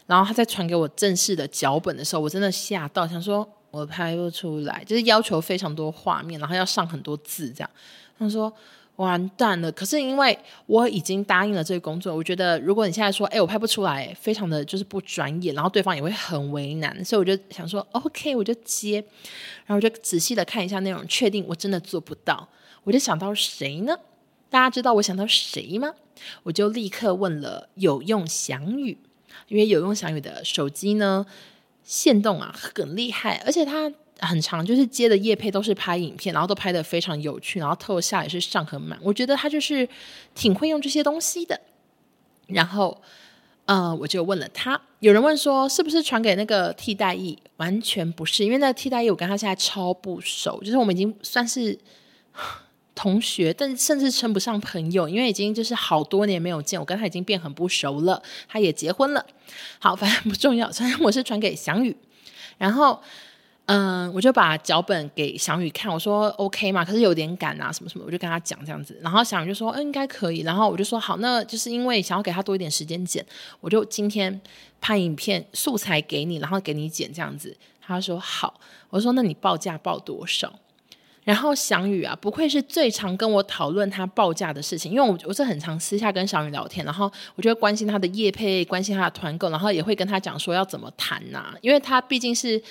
[0.06, 7.70] 然后他再传给我正式的脚本的时候，我真的吓到，想说我拍不出来，就是要求非常多画面，然后要上很多字，这样。
[8.18, 8.52] 他说
[8.96, 9.70] 完蛋了。
[9.70, 19.04] 可是因为我已经答应了这个工作，我觉得如果你现在说，哎，我拍不出来，非常的就是不专业，然后对方也会很为难，所以我就想说，OK，我就接，
[19.66, 22.48] 然后我就仔细的看一下内容，确定我真的做不到，
[22.86, 23.98] 我就想到谁呢？
[24.48, 25.92] 大家知道我想到谁吗？
[26.44, 28.96] 我就立刻问了有用翔宇。
[29.48, 31.26] 因为有用翔宇的手机呢，
[31.82, 38.98] 限动啊很厉害，而且它很长，就是接的业配都是拍影片，然后都拍得非常有趣，然后特效也是上很满。
[39.02, 39.86] 我觉得他就是
[40.34, 41.60] 挺会用这些东西的。
[42.46, 43.02] 然后，
[43.66, 47.38] 呃，我就问了他，有人问说是不是传给那个替代役？
[47.58, 51.78] 完全不是，因为那个替代役我跟他现在超不熟，就是我们已经算是。
[52.96, 58.20] 同学，但甚至称不上朋友，因为已经就是好多年没有见，我跟他已经变很不熟了。
[58.48, 59.24] 他也结婚了，
[59.78, 60.68] 好，反正不重要。
[60.70, 61.94] 反正我是传给翔宇，
[62.56, 62.98] 然后，
[63.66, 68.98] 嗯，我就把脚本给翔宇看，我说 OK 嘛，可是有点赶啊，什么什么，我就跟他讲这样子。
[69.02, 70.40] 然后翔宇就说，嗯，应该可以。
[70.40, 73.24] 然后我就说好，那就是因为想要给他多一点时间剪，
[73.60, 74.40] 我就今天
[74.80, 77.54] 拍影片素材给你，然后给你剪这样子。
[77.82, 80.52] 他说好，我说那你报价报多少？
[81.26, 92.62] 然后翔宇啊，不愧是最常跟我讨论他报价的事情，因为我我是很常私下跟翔宇聊天，然后我就会关心他的业配，关心他的团购，然后也会跟他讲说要怎么谈呐、因为他毕竟是，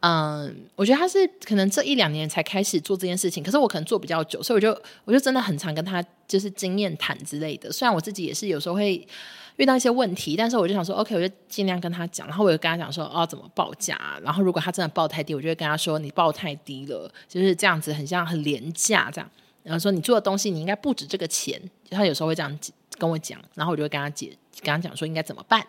[0.00, 9.08] 嗯，我觉得他是可能这一两年才开始做这件事情，可是我可能做比较久，所以我就我就真的很常跟他就是经验谈之类的，虽然我自己也是有时候会。
[9.56, 14.18] 遇到一些问题，但是我就想说，OK，我就尽量跟他讲，然后我就跟他讲说，哦，怎么报价？
[14.22, 19.30] 然后如果他真的报太低，我就会跟他说，你报太低了，就是这样子，很像很廉价这样。
[19.62, 21.60] 然后说你做的东西，你应该不止这个钱。
[21.90, 22.58] 他有时候会这样
[22.98, 25.64] 跟我讲，然后我就会跟他解跟他讲说应该怎么办。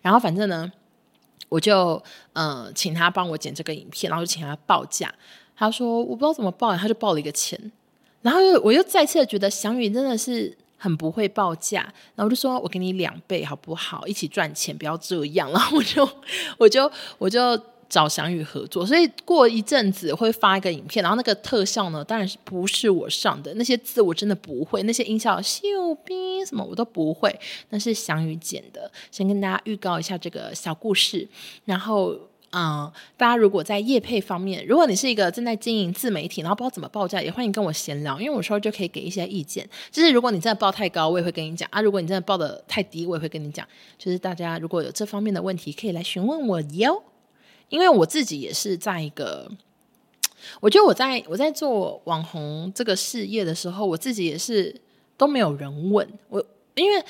[0.00, 0.72] 然后反正呢，
[1.48, 5.14] 我就呃请他帮我剪这个影片，然后就请他报价。
[5.54, 7.70] 他说我不知道怎么报，他就报了一个钱。
[8.22, 11.82] 然后我又再次觉得祥宇真的是很不会报价，
[12.14, 14.06] 然后我就说我给你两倍好不好？
[14.06, 15.50] 一起赚钱，不要这样。
[15.52, 16.08] 然后我就
[16.56, 17.60] 我就我就。
[17.90, 27.34] 找翔宇合作，所以过一阵子会发一个影片，然后那个特效呢，当然是不是我上的，那些字我真的不会，那些音效秀斌什么我都不会，
[27.70, 28.92] 那是翔宇剪的。
[29.10, 31.26] 先跟大家预告一下这个小故事，
[31.64, 32.14] 然后
[32.50, 39.68] 嗯、大家如果在业配方面，如果你是一个正在经营自媒体，然后不知道怎么报价，也欢迎跟我闲聊，因为我说就可以给一些意见。
[39.90, 43.66] 就是如果你真的报太高，我也会跟你讲啊；如果你真的报得太低，我也会跟你讲。
[43.98, 47.02] 就是大家如果有这方面的问题，可以来询问我哟。
[47.68, 49.50] 因为我自己也是在一个，
[50.60, 54.74] 我觉得我在我在做网红这个事业的时候，我自己也是
[55.18, 56.42] 都没有人问我，
[56.74, 57.04] 因为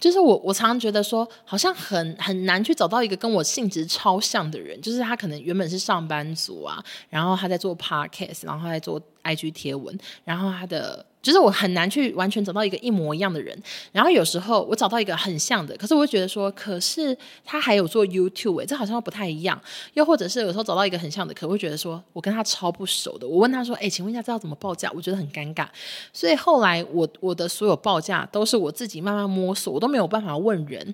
[0.00, 11.06] 就是我我常常觉得说，好像很很难去找到一个跟我性质超像的人，就是他可能原本是上班族啊，然后他在做 podcast，然后在做 IG 贴文，然后他的。
[11.22, 13.56] 就是我很难去完全找到一个一模一样的人，
[13.92, 19.56] 然后有时候我找到一个很像的，可是我会觉得说，可是他还有做 YouTube 欸，这好像不太一样。
[19.94, 23.28] 又或者是有时候找到一个很像的，可会觉得说我跟他超不熟的。
[23.28, 25.64] 我问他说：“哎，请问一下，这要怎么报价？”我觉得很尴尬。
[26.12, 30.92] 所以后来我我的所有报价都是我自己慢慢摸索，我都没有办法问人。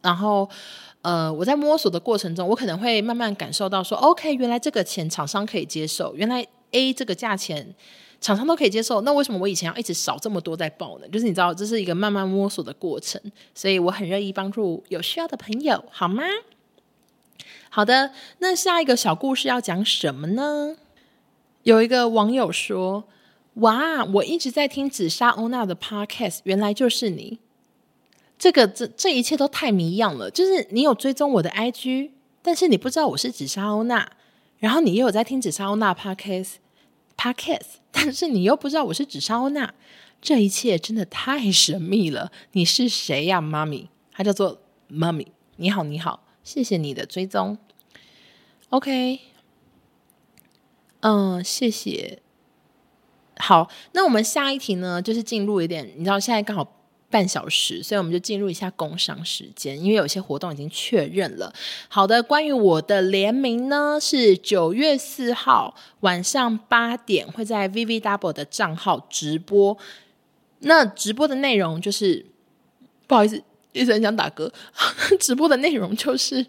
[0.00, 0.48] 然后
[1.00, 7.74] 呃，我在摸索的过程中，我可能会慢慢感受到说，OK，原来这个钱厂商可以接受，原来 A 这个价钱。
[8.20, 11.08] 厂商都可以接受，那为什么我以前要一直少这么多在报呢？
[11.08, 13.20] 就是你知道，这是一个慢慢摸索的过程，
[13.52, 16.22] 所以我很乐意帮助有需要的朋友，好吗？
[17.68, 20.76] 好的，那下一个小故事要讲什么呢？
[21.64, 23.02] 有一个网友说
[23.54, 27.40] ：“哇，我一直在听紫砂欧娜的 podcast，原来就是你。
[28.38, 30.30] 这个这这一切都太谜样了。
[30.30, 34.08] 就是你有追踪我的 IG，但是你不知道我是紫砂欧娜，
[34.60, 36.52] 然后你又有在听紫砂欧娜 podcast。”
[37.16, 39.74] Pockets， 但是你又不知道我是紫砂欧娜，
[40.20, 42.32] 这一切真的太神秘了。
[42.52, 43.88] 你是谁呀，妈咪？
[44.12, 45.32] 她叫做妈咪。
[45.56, 47.58] 你好，你好，谢谢你的追踪。
[48.70, 49.20] OK，
[51.00, 52.20] 嗯，谢谢。
[53.36, 56.78] 好，那我们下一题呢，就是进入一点，你知道现在刚好。
[57.12, 61.52] 半小时，所以我们就进入一下工商时间，因为有些活动已经确认了。
[61.88, 69.76] 好的，关于我的联名呢，是九月四号晚上八点会在 VVDouble 的账号直播。
[70.60, 72.24] 那直播的内容就是，
[73.06, 74.50] 不好意思，一直很想打嗝。
[75.20, 76.46] 直播的内容就是。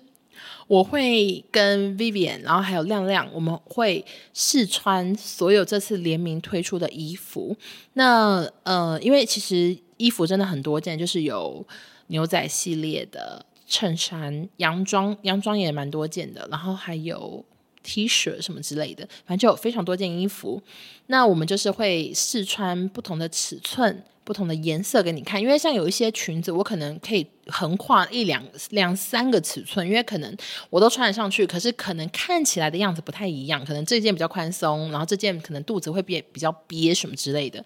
[0.68, 7.56] 我会跟 Vivian，然后还有亮亮，我们会试穿所有这次联名推出的衣服。
[7.96, 11.66] 那呃，因为其实衣服真的很多件，就是有
[12.08, 17.46] 牛仔系列的衬衫、洋装，洋装也蛮多件的，然后还有
[17.84, 20.62] T 恤什么之类的，反正就有非常多件衣服。
[21.08, 24.04] 那我们就是会试穿不同的尺寸。
[24.24, 30.36] 不同的颜色给你看，因为像有一些裙子，我可能可以横跨一两两三个尺寸，因为可能
[30.70, 37.64] 我都穿得上去，可是可能看起来的样子不太一样，可能这件比较宽松，然后这件可能肚子会变比较憋什么之类的，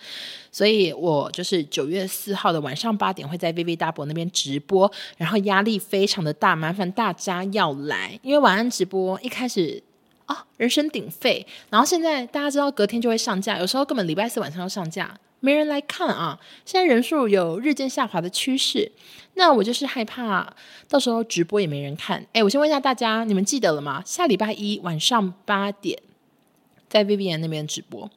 [0.51, 9.83] 所以我就是九月四号的晚上八点会在 VVDouble 那边直播，然后压力非常的大，麻烦大家要来，因为晚安直播一开始
[10.27, 15.19] 啊、人声鼎沸，然后现在大家知道隔天就会上架，有时候根本礼拜四晚上要上架。
[15.39, 16.39] 没人来看啊！
[16.65, 18.91] 现在人数有日渐下滑的趋势，
[19.35, 20.51] 那我就是害怕
[20.89, 22.25] 到时候直播也没人看。
[22.33, 24.01] 哎，我先问一下大家，你们记得了吗？
[24.03, 26.01] 下礼拜一晚上八点
[26.89, 28.09] 在 Vivian 那边直播。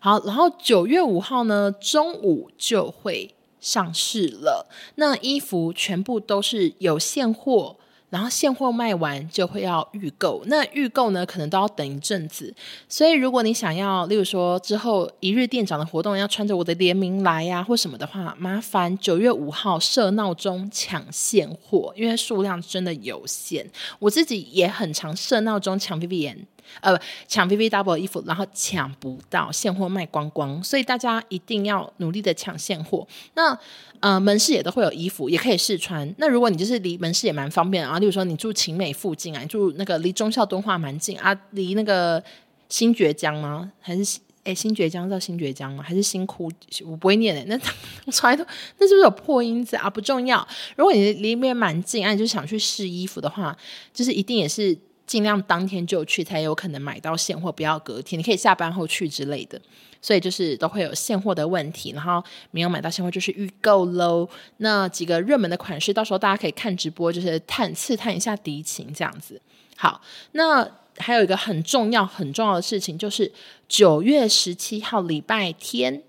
[0.00, 4.68] 好，然后九月五号呢，中午就会上市了。
[4.96, 7.76] 那衣服全部都是有现货。
[8.10, 12.54] 然后现货卖完就会要预购，那预购呢，可能都要等一阵子。
[12.88, 23.68] 所以如果你想要，例如说之后一日店长的活动要穿着我的联名来呀、或什么的话，麻烦九月五号设闹钟抢现货，因为数量真的有限。
[23.98, 26.44] 我自己也很常设闹钟抢 Vivian。
[26.80, 26.98] 呃，
[27.28, 33.06] 抢 VVDouble 衣服，然后抢不到现货卖光光，所以大家一定要努力的抢现货。
[33.34, 33.58] 那
[34.00, 36.12] 呃，门市也都会有衣服，也可以试穿。
[36.18, 42.22] 那如果你就是离门市也蛮方便啊，例如说你住晴美附近啊，你住那个离忠孝敦化蛮近啊，离那个
[42.68, 43.72] 新觉江吗？
[43.80, 45.82] 还是哎新觉江叫新觉江吗？
[45.82, 46.50] 还是新窟？
[46.84, 47.58] 我不会念诶，那
[48.04, 48.44] 我从来都
[48.78, 49.88] 那是不是有破音字啊？
[49.88, 50.46] 不重要。
[50.76, 53.56] 如果你离那边蛮近啊，你就想去试衣服的话，
[53.94, 54.76] 就是一定也是。
[55.06, 58.18] 尽量当天就去，才有可能买到现货，不要隔天。
[58.18, 59.60] 你可以下班后去之类的，
[60.00, 61.92] 所以就是都会有现货的问题。
[61.92, 64.28] 然后没有买到现货，就是预购喽。
[64.58, 69.40] 那几个热门的款式，到时候大家可以看直播，就是探刺探一下敌情这样子。
[69.76, 70.00] 好，
[70.32, 70.66] 那
[70.96, 73.30] 还有一个很重要很重要的事情，就是
[73.68, 76.02] 九月十七号礼拜天，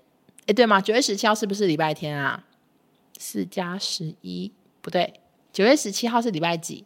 [0.46, 0.80] 诶，对吗？
[0.80, 2.44] 九月十七号是不是礼拜天啊？
[3.18, 5.20] 四加十一不对，
[5.52, 6.84] 九月十七号是礼拜几？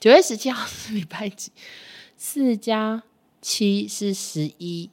[0.00, 1.50] 九月十七号是礼拜几？
[2.16, 3.02] 四加
[3.40, 4.90] 七是十一，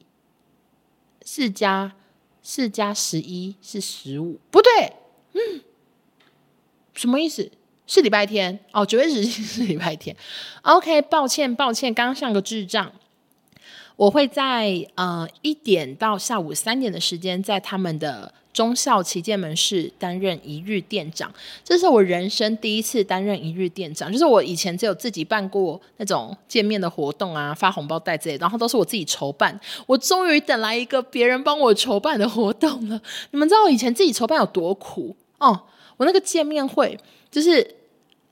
[1.22, 1.94] 四加
[2.42, 4.92] 四加十一是十五，不对，
[5.32, 5.60] 嗯，
[6.94, 7.50] 什么意思？
[7.86, 10.16] 是礼拜天哦，九月十七是礼拜天。
[10.62, 12.92] OK，抱歉抱歉，刚刚像个智障。
[13.96, 18.32] 我会在呃一点到下午三点的时间，在他们的。
[18.56, 21.30] 中孝旗舰门市担任一日店长，
[21.62, 24.10] 这是我人生第一次担任一日店长。
[24.10, 29.60] 就是我以前只有自己办过那种见面的活动啊，发红包袋之类，然后都是我自己筹办。
[29.84, 32.98] 我终于等来一个别人帮我筹办的活动了。
[33.30, 35.64] 你们知道我以前自己筹办有多苦哦？
[35.98, 36.98] 我那个见面会，
[37.30, 37.76] 就是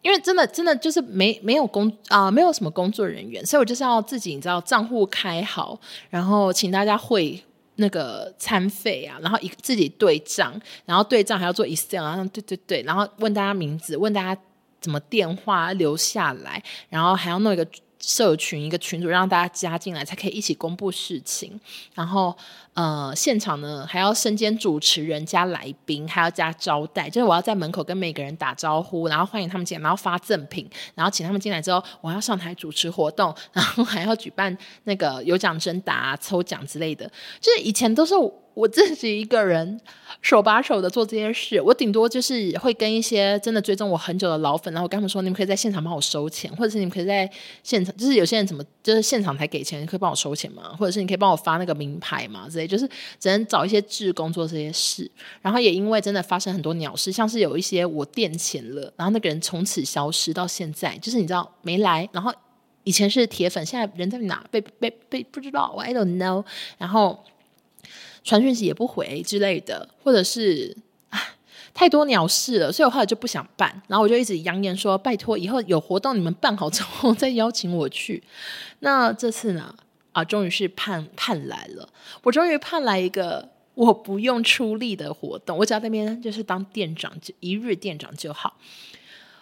[0.05, 5.77] 因为真的真的就是没没有工啊、没有什么工作人员，所以我就是要自己你知道账户开好，
[6.11, 7.43] 然后请大家汇。
[7.77, 14.41] 那个餐费啊，然后一自己对账，然后对账还要做 Excel，然后对对对，然后问大家名字，问大家
[14.81, 17.67] 怎么电话留下来，然后还要弄一个。
[18.07, 21.59] 社群一个群组让大家加进来，才可以一起公布事情。
[21.95, 22.37] 然后，
[22.75, 37.11] 呃，现场呢还要身兼主持人加来宾，还要加招待，就是我要在门口跟每个人打招呼，然后欢迎他们进来，然后发赠品，然后请他们进来之后，我要上台主持活动，然后还要举办那个有奖征答、抽奖之类的。
[37.41, 38.15] 就是以前都是
[38.55, 39.81] 我自己一个人。
[40.23, 47.31] 手把手的做这些事，我顶多就是会跟一些真的追踪我很久的老粉，然后跟他们说，你们可以在现场帮我收钱，或者是你们可以在
[47.63, 50.75] 现场，就是有些人怎么就是现场才给钱，你可以帮我收钱吗？
[50.79, 52.49] 或者是你可以帮我发那个名牌吗？
[52.49, 52.89] 之类，就是
[53.21, 55.11] 只能找一些志工做这些事。
[55.43, 62.33] 然后也因为真的发生很多鸟事，像是有一些我垫钱了，然后那个人从此消失到现在，就是你知道没来，然后
[62.85, 64.43] 以前是铁粉，现在人在哪？
[64.51, 66.47] 被被被不知道，I don't know。
[66.79, 67.23] 然后。
[68.25, 70.77] 传讯息也不回之类的，或者是
[71.11, 71.21] 啊
[71.75, 73.83] 太多鸟事了，所以我后来就不想办。
[73.87, 78.23] 然后我就一直扬言说：“拜托，以后有活动你们办好之后再邀请我去。”
[78.81, 79.75] 那这次呢？
[80.13, 81.89] 啊，终于是盼盼来了，
[82.23, 88.57] 我终于盼来一个我不用出力的活动，我只要那边就是当店长，就一日店长就好。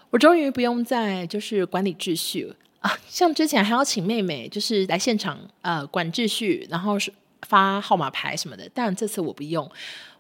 [0.09, 7.13] 我终于不用再就是管理秩序啊，像之前还要请妹妹就是来现场呃管秩序，然后是。
[7.47, 9.71] 发号码牌什么的，但这次我不用，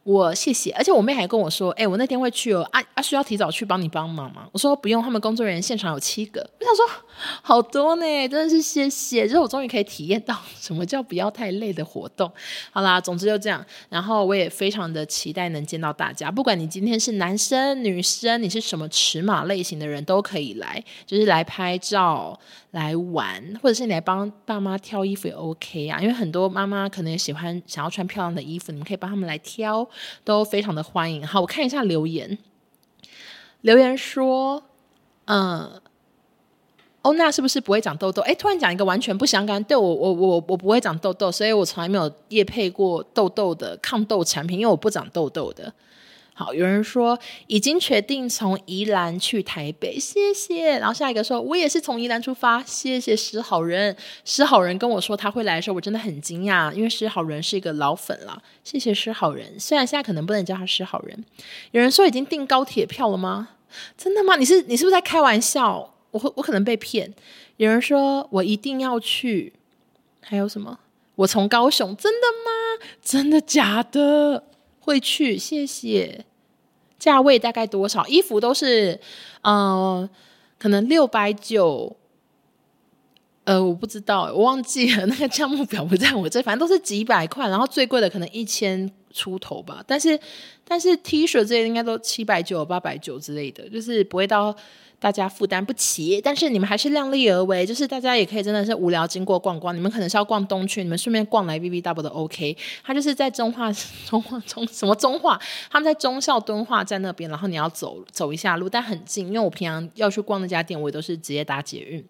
[0.02, 0.70] 我谢谢。
[0.72, 6.86] 而且我妹还跟我说：“哎，我那天会去哦，啊啊，需要提早去帮你帮忙吗？”我说：“不用，他们工作人员现场有七个。”我想说，
[7.42, 9.24] 好多呢，真的是谢谢。
[9.24, 12.30] 就是我终于可以体验到什么叫不要太累的活动。
[12.70, 13.64] 好啦，总之就这样。
[13.88, 22.38] 然后我也非常的期待能见到大家，不管你今天是男生女生，你是什么尺码类型的人都可以来，就是来拍照。
[22.72, 29.86] 来玩，或者是你来帮爸妈挑衣服也 OK 啊，因为很多妈妈可能也喜欢想要穿漂亮的衣服，你们可以帮他们来挑，
[30.24, 31.26] 都非常的欢迎。
[31.26, 32.38] 好，我看一下留言，
[33.60, 34.64] 留言说，
[35.26, 35.82] 嗯，
[37.02, 38.22] 欧娜是不是不会长痘痘？
[38.22, 45.72] 哎，突然讲一个完全不相干，对我我我我不会长痘痘，所以我从来没有夜配过痘痘的抗痘产品，因为我不长痘痘的。
[46.34, 50.78] 好，有人说已经决定从宜兰去台北，谢谢。
[50.78, 53.94] 然后下一个说，我也是从宜兰出发，谢谢施好人。
[54.24, 58.42] 施好人跟我说他会来的时候，我真的很惊讶，因为施好人是一个老粉了。
[58.64, 61.22] 谢谢施好人，虽然现在可能不能叫他施好人。
[61.72, 63.50] 有人说已经订高铁票了吗？
[63.98, 64.36] 真的吗？
[64.36, 65.91] 你是你是不是在开玩笑？
[66.12, 67.12] 我我可能被骗。
[67.56, 69.52] 有人说我一定要去，
[70.20, 70.78] 还有什么？
[71.14, 72.86] 我从高雄，真的吗？
[73.02, 74.44] 真的假的？
[74.80, 76.24] 会去，谢谢。
[76.98, 78.06] 价位大概多少？
[78.06, 78.98] 衣服都是，
[79.42, 80.08] 呃，
[80.58, 81.96] 可能六百九。
[83.44, 89.82] 呃，我不知道，我忘记了那个价目表不在我这，反正都是几百块，然后最贵的可能一千出头吧。
[89.86, 90.18] 但是，
[90.64, 94.56] 但是 T 恤这些应该都七百九、八百九之类的，就是不会到。
[95.02, 99.76] 大家负担不起，但是你们还是量力而为，就是大家也可以真的是无聊经过逛逛。
[99.76, 102.56] 你们可能是要逛东区，你们顺便逛来 BBW 的 OK。
[102.84, 103.68] 他就是在中化、
[104.06, 105.36] 中化、中什么中化，
[105.68, 109.26] 他们在中校敦化站那边，然后你要走走一下路，但很近。
[109.26, 112.04] 因为我平常要去逛那家店，我也都是直接搭捷运。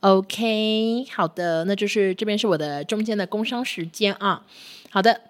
[0.00, 4.46] OK，好的，那就是这边是我的中间的工商时间啊。
[4.88, 5.20] 好的，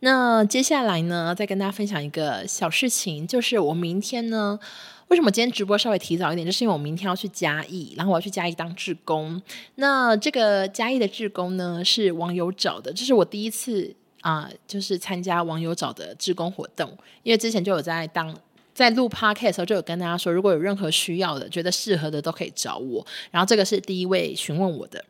[0.00, 4.60] 那接下来呢，再跟大家分享一个小事情，就是我明天呢。
[5.08, 6.44] 为什么今天直播稍微提早一点？
[6.44, 9.40] 就是因为我明天要去嘉义，然后我要去嘉义当志工。
[9.76, 16.96] 那这个嘉义的志工呢，是网友找的，这是我第一次啊、就是参加网友找的志工活动。
[17.22, 18.34] 因为之前就有在当
[18.72, 23.06] 在录 podcast 的时候，就有跟大家说，如果有任何需要的，觉得适合的都可以找我。
[23.30, 25.04] 然后这个是第一位询问我的。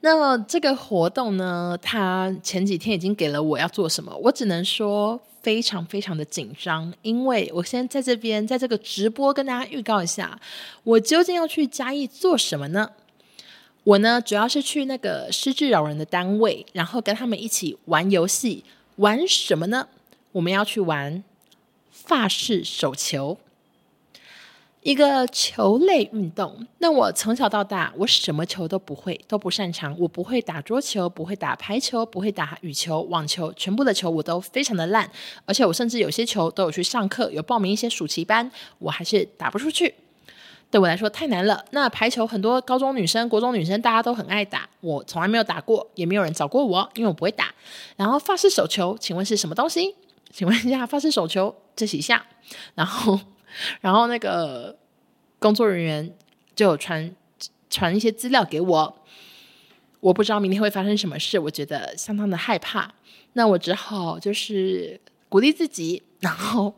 [0.00, 5.18] 那么这个活动呢，他前几天已经给了我要做什么，我只能说。
[5.46, 10.36] 非常非常的紧张，因为我先在这边，在这个直播跟大家预告一下，
[10.82, 12.90] 我究竟要去嘉义做什么呢？
[13.84, 18.64] 我呢，主要是去那个失智老人的单位，然后跟他们一起玩游戏，
[18.96, 19.86] 玩什么呢？
[20.32, 21.22] 我们要去玩
[21.92, 23.38] 发式手球。
[24.86, 29.92] 一个球类运动，那我从小到大，我什么球都不会，都不擅长。
[29.98, 35.10] 我不会打桌球，不会打排球，不会打羽球、网球，全部的球我都非常的烂。
[35.44, 39.92] 而且我甚至有些球都有去上课，有报名一些暑期班，我还是打不出去。
[40.70, 41.64] 对我来说太难了。
[41.72, 47.52] 那排球很多高中女生、国中女生大家都很爱打，我从来没有打过，也没有人找过我，因为我不会打。
[47.96, 49.96] 然后发式手球，请问是什么东西？
[50.30, 52.22] 请问一下，发式手球这几项，
[52.76, 53.18] 然后。
[53.80, 54.76] 然后那个
[55.38, 56.14] 工作人员
[56.54, 57.14] 就有传
[57.68, 59.04] 传一些资料给我，
[60.00, 62.94] 我不知道明天会发生什么事，我觉得相当的害怕。
[63.34, 66.74] 那我只好就是鼓励自己，然后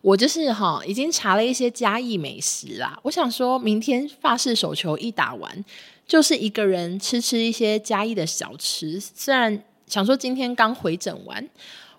[0.00, 2.98] 我就是哈已经查了一些嘉义美食啦。
[3.02, 5.64] 我想说明天法式手球一打完，
[6.06, 9.00] 就是一个人吃吃一些嘉义的小吃。
[9.00, 11.48] 虽然想说今天刚回诊完。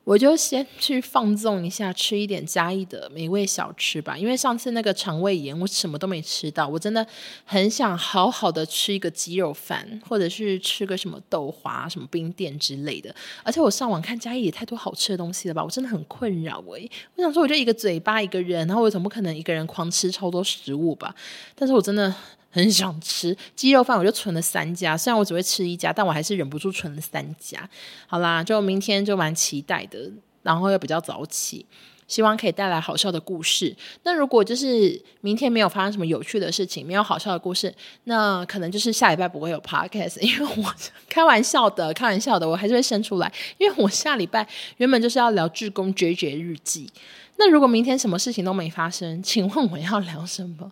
[0.05, 4.15] 我就先去放纵一下，吃一点嘉义的美味小吃吧。
[4.15, 7.05] 因为上次那个肠胃炎，我什么都没吃到，我真的
[7.43, 13.13] 很想好好的吃一个鸡肉饭，或者是吃个什么豆花、什么冰店之类的。
[13.43, 16.87] 而且我上网看嘉义也太多好吃的东西了吧，我真的很困扰诶。
[17.15, 21.15] 我想说，我就一个嘴巴一个人，然后我总不可能一个人狂吃超多食物吧？
[21.55, 22.13] 但是我真的。
[22.55, 24.95] 很想吃鸡肉饭，我就存了三家。
[24.95, 27.69] 虽然我只会吃一家，但我还是忍不住存了三家。
[28.07, 30.09] 好啦，就明天就蛮期待的，
[30.41, 31.65] 然后又比较早起，
[32.07, 33.75] 希望可以带来好笑的故事。
[34.03, 37.75] 那如果就是明天没有发生什么有趣的事情，没有好笑的故事，
[38.05, 40.73] 那可能就是下礼拜不会有 podcast，因为我
[41.09, 43.29] 开玩笑的，开玩笑的，我还是会生出来。
[43.57, 44.47] 因为我下礼拜
[44.77, 46.89] 原本就是要聊志工 JJ 日记。
[47.37, 50.71] 那如果明天什么事情都没发生，请问我要聊什么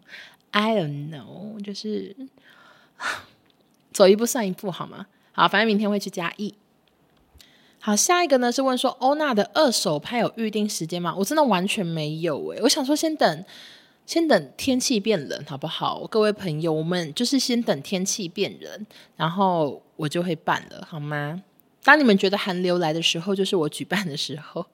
[0.53, 2.15] ？I don't know，就是
[3.91, 5.07] 走一步算一步，好吗？
[5.33, 6.55] 好，反正明天会去嘉义。
[7.79, 11.13] 好，下一个呢是问说欧娜的二手拍有预定时间吗？
[11.17, 13.45] 我真的完全没有诶、我想说先等，
[14.05, 16.07] 先等天气变冷好不好？
[16.07, 18.85] 各位朋友，我们就是先等天气变冷，
[19.17, 21.43] 然后我就会办了，好吗？
[21.83, 24.65] 当你们觉得寒流来的时候，就是我举办的时候。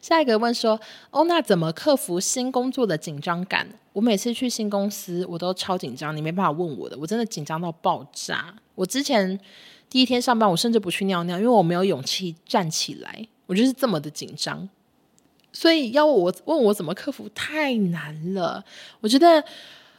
[0.00, 3.68] 下一个问说：欧娜怎么克服新工作的紧张感？
[3.92, 8.54] 我每次去新公司，我都超紧张，你没办法问我的，我真的紧张到爆炸。
[8.74, 9.38] 我之前
[9.88, 14.68] 第一天上班，我甚至不去尿尿，因为我没有勇气站起来，我就是这么的紧张。
[15.52, 18.64] 所以要我问我怎么克服，太难了。
[19.00, 19.44] 我觉得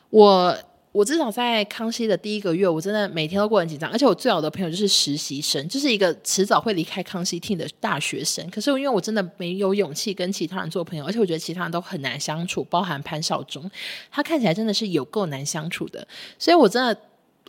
[0.10, 0.58] 我。
[0.94, 8.50] 我至少在康熙的第一个月，我真的每天都过很紧张，而且我最好的朋友就是实习生，就是一个迟早会离开康熙 team 的大学生。
[8.50, 13.70] 可是因为我真的没有勇气跟其他人做朋友，而且我觉得其他人都很难相处，包含潘少忠，
[14.10, 16.08] 他看起来真的是有够难相处的。
[16.40, 17.00] 所以我真的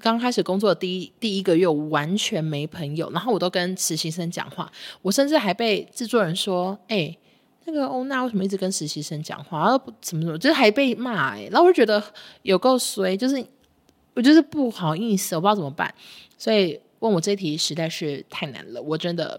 [0.00, 4.70] 刚开始工作的第一第一个月，我完全没朋友，然后我都跟实习生讲话，
[5.00, 7.16] 我甚至还被制作人说：“哎、”
[7.70, 9.60] 那个欧娜为什么一直跟实习生讲话？
[9.60, 12.02] 然后怎么怎么，就是还被骂哎、然后我就觉得
[12.40, 13.44] 有够衰，就是
[14.14, 15.94] 我就是不好意思，我不知道怎么办，
[16.38, 18.80] 所以问我这题实在是太难了。
[18.80, 19.38] 我真的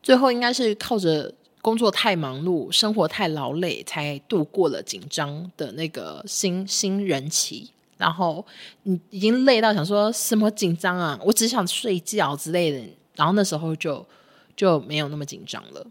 [0.00, 7.68] 最后应该是靠着工作太忙碌、生活太劳累，才度过了紧张的那个新新人期。
[7.98, 8.46] 然后
[8.84, 12.78] 你已经累到想说什么紧张啊，我只想睡觉之类的。
[13.16, 14.06] 然后那时候就
[14.54, 15.84] 就没有那么紧张了。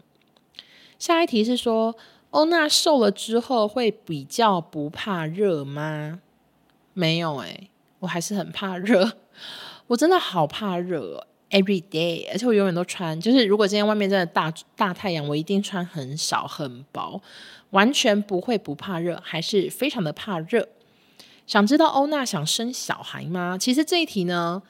[0.98, 1.94] 下一题是说，
[2.30, 6.20] 欧娜瘦了之后会比较不怕热吗？
[6.94, 7.70] 没有诶、欸，
[8.00, 9.12] 我还是很怕热，
[9.88, 17.20] 我真的好怕热，every day，而且我永远都穿，就是如果今天外面真的大大太阳，我一定穿很少很薄，
[17.70, 20.66] 完全不会不怕热，还是非常的怕热。
[21.46, 23.58] 想知道欧娜想生小孩吗？
[23.58, 24.62] 其实这一题呢，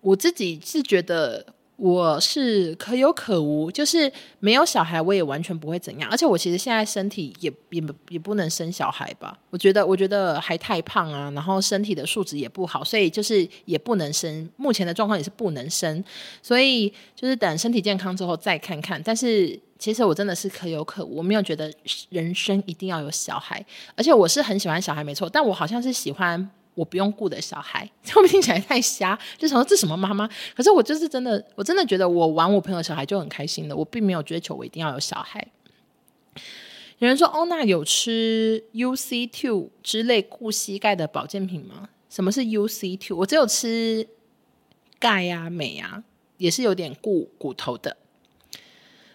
[0.00, 1.53] 我自己是觉得。
[1.76, 6.08] 我是可有可无，就是没有小孩，我也完全不会怎样。
[6.10, 9.36] 而且我其实现在身体也也也不能生小孩吧？
[9.50, 14.48] 我觉得，我觉得还太胖啊，然后身体的素质也不好，所以就是也不能生。
[14.56, 16.02] 目前的状况也是不能生，
[16.42, 19.02] 所以就是等身体健康之后再看看。
[19.02, 19.60] 但是。
[19.76, 21.70] 其实我真的是可有可无，我没有觉得
[22.08, 23.62] 人生一定要有小孩，
[23.94, 29.18] 而且我是很喜欢小孩，没错，但我好像是喜欢我不用顾的小孩， 会不听起来太瞎？
[29.38, 30.28] 就想说这什么妈妈？
[30.56, 35.46] 可是我就是真的，我真的觉得我玩我朋友小孩就很开心的，我并没有追求我一定要有小孩。
[36.98, 41.88] 有人说欧娜有吃 UC Two 之类固膝盖的保健品吗？
[42.08, 43.18] 什么是 UC Two？
[43.18, 44.08] 我只有吃
[44.98, 46.04] 钙呀、镁呀，
[46.38, 47.96] 也是有点顾骨头的。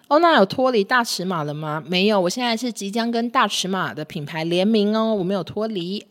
[0.10, 1.84] 欧娜有脱离大尺码了吗？
[1.88, 6.06] 没有，我现在是即将跟大尺码的品牌联名哦，我没有脱离。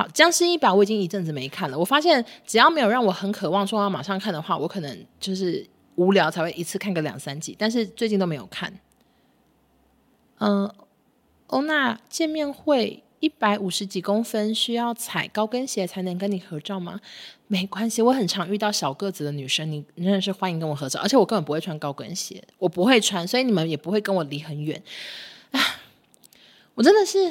[0.00, 1.78] 好，僵尸一百我已经一阵子没看了。
[1.78, 8.72] 我发现只要没有让我很渴望说要马上看的话，我可能就是无聊才会一次看个两三集，但是最近都没有看。
[10.38, 10.74] 嗯、呃，
[11.48, 13.02] 欧娜见面会。
[13.20, 16.98] 一百五十几公分，需要踩高跟鞋才能跟你合照吗？
[17.48, 24.82] 没关系，我很常遇到小个子的女生，你真的是欢迎跟我合照，而且我根本不会穿高跟鞋，我不会穿，所以你们也不会跟我离很远。
[25.50, 25.60] 啊，
[26.76, 27.30] 我真的是，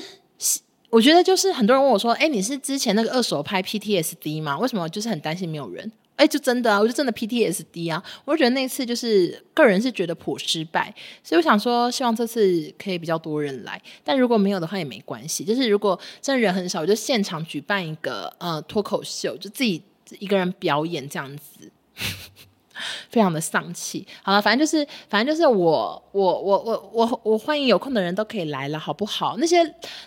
[0.89, 4.57] 我觉得就是很多人问我说，哎，你是之前那个二手拍 PTSD 吗？
[4.57, 5.91] 为什么就是很担心没有人？
[6.15, 8.03] 哎，就真的啊，我就真的 PTSD 啊！
[8.25, 13.81] 我就觉得那次就是个人是觉得颇失败，所以我想说，希望这次可以比较多人来。
[14.03, 19.81] 但如果没有的话也没关系，就是如果真的人很少，我就现场举办一个呃脱口秀，就自己
[20.19, 21.71] 一个人表演这样子。
[23.09, 24.05] 非常的丧气。
[24.21, 29.38] 好了，反正就是，反正就是我，我，我，我，我，我欢迎有空的人都可以来了，好不好？
[29.38, 29.57] 那些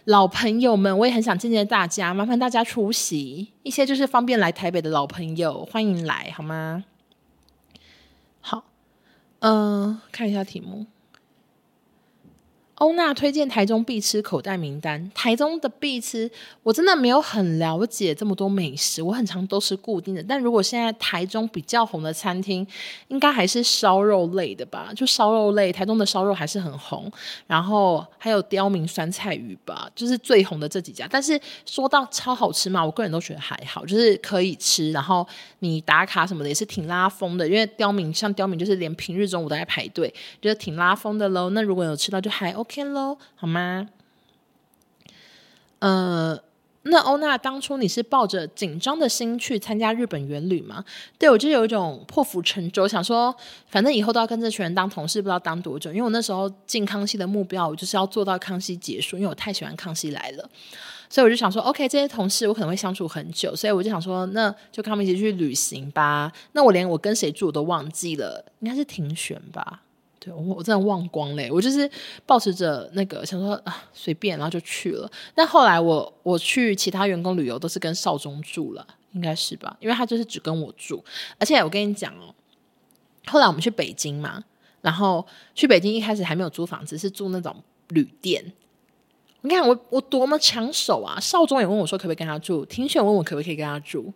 [0.05, 3.53] 老朋友们，我也很想见见大家，麻烦大家出席。
[3.63, 6.85] 一些就是方便来台北的老朋友，欢迎来，好吗？
[8.41, 8.65] 好，
[9.41, 10.87] 嗯、看一下题目。
[12.83, 15.09] 欧娜推荐台中必吃口袋名单。
[15.15, 16.29] 台中的必吃，
[16.65, 20.21] 我真的没有很了解这么多美食，我很常都是固定的。
[20.21, 22.67] 但如果现在台中比较红的餐厅，
[23.07, 24.91] 应该还是烧肉类的吧？
[24.97, 27.09] 就烧肉类，台中的烧肉还是很红。
[27.47, 31.07] 然后还有刁民酸菜鱼吧，就是最红的这几家。
[31.09, 34.91] 但是说到超好吃嘛，我个人都觉得还好，就是可以吃。
[34.91, 35.25] 然后
[35.61, 41.51] 你打卡什么的也是挺拉风的，因为刁民像刁民就是连平日中午都在排队，觉得挺拉风的喽。
[41.51, 42.72] 那如果有吃到就还 OK。
[42.73, 43.87] 天喽，好吗？
[45.81, 46.41] 呃，
[46.85, 50.83] 那欧娜当初你是抱着紧张的心去参加日本员旅吗？
[51.19, 53.35] 对，我就有一种破釜沉舟，想说
[53.69, 55.91] 反正以后都要跟这群人当同事，不知道当多久。
[55.91, 60.49] 因为我那时候进康熙的目标，我就是要做到康熙结束，因为我太喜欢康熙来了，
[61.11, 66.33] 所以我就想说，OK，这些同事我可能会相处很久，所以我就想说，那就跟他们一起去旅行吧。
[66.53, 69.83] 那我连我跟谁住我都忘记了，应该是庭璇吧。
[70.25, 71.91] 对，我我真的忘光嘞，我就是
[72.25, 75.11] 抱持着那个想说啊随便，然后就去了。
[75.35, 79.77] 但后来我我去其他员工旅游都是跟少中住了，应该是吧？
[79.81, 81.03] 因为他就是只跟我住，
[81.41, 82.33] 而且我跟你讲哦，
[83.27, 84.45] 后来我们去北京嘛，
[84.81, 87.57] 然后去北京一开始还没有租房子，是住那种
[87.89, 88.53] 旅店。
[89.41, 91.19] 你看我我多么抢手啊！
[91.19, 94.13] 少中也问我说可不可以跟他住，庭选问我可不可以跟他住，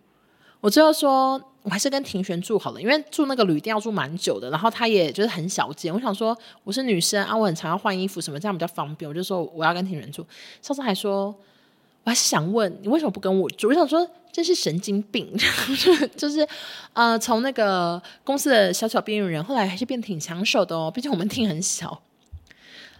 [0.61, 1.43] 我最后说。
[1.67, 5.93] 我还是跟庭璇住好了，因为住那个旅店要住蛮久的，然后他也就是很小间。
[5.93, 9.09] 我想说我是女生啊，我很常要换衣服什么，这样比较方便。
[9.09, 10.25] 我就说我要跟庭璇住。
[10.63, 11.35] 上次还说，
[12.05, 13.67] 我还想问你为什么不跟我住？
[13.67, 15.29] 我想说这是神经病，
[16.17, 16.47] 就是
[16.93, 20.89] 呃，从那个公司的小小边缘人，后来还是变挺抢手的哦。
[20.95, 22.01] 毕竟我们厅很小。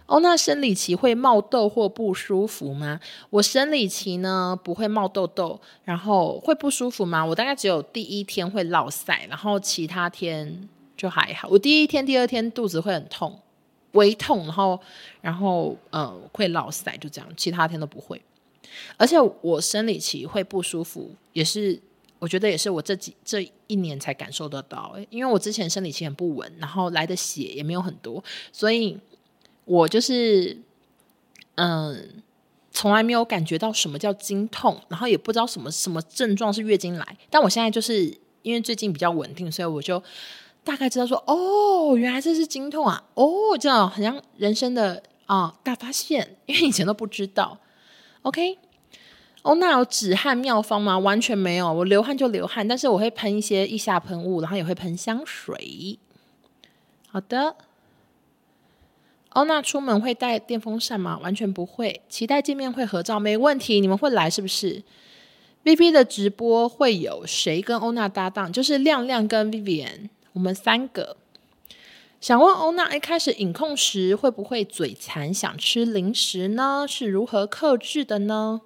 [0.07, 2.97] 哦，那生理期会冒痘或不舒服吗？
[3.29, 7.25] 我生理期呢不会冒痘痘，然后会不舒服吗？
[7.25, 11.49] 我大概只有第一天会落赛，然后其他天就还好。
[11.49, 13.37] 我第一天、第二天肚子会很痛，
[13.91, 14.79] 微痛，然后
[15.19, 18.21] 然后呃会落赛，就这样，其他天都不会。
[18.95, 21.77] 而且我生理期会不舒服，也是
[22.19, 28.97] 我觉得也是我这几这一年才感受得到，因为我之前生理期很不稳，然后来的血也没有很多，所以。
[29.67, 30.57] 我就是，
[31.55, 32.23] 嗯，
[32.71, 37.17] 从来没有感觉到什么叫经痛，然后也不知道什么什么症状是月经来。
[37.29, 38.05] 但我现在就是
[38.43, 40.01] 因为最近比较稳定，所以我就
[40.63, 47.59] 大概知道说，哦，原来这是经痛啊，哦，这样很像人生的啊、大发现，因为以前都不知道。
[48.21, 48.57] OK，
[49.41, 50.97] 哦，那有止汗妙方吗？
[50.97, 55.99] 完全没有，我流汗就流汗，但是我会喷一些腋下喷雾，然后也会喷香水。
[57.09, 57.57] 好的。
[59.37, 61.19] 欧娜出门会带电风扇吗？
[61.19, 62.01] 完全不会。
[62.09, 63.79] 期待见面会合照，没问题。
[63.79, 64.81] 你们会来是不是
[65.63, 68.51] ？VV 的直播会有谁跟欧娜搭档？
[68.51, 71.17] 就是亮亮跟 Vivian，我们三个。
[72.19, 76.87] 想问欧娜，一开始饮控时会不会嘴馋想吃零食呢？
[76.89, 78.61] 是如何克制的呢？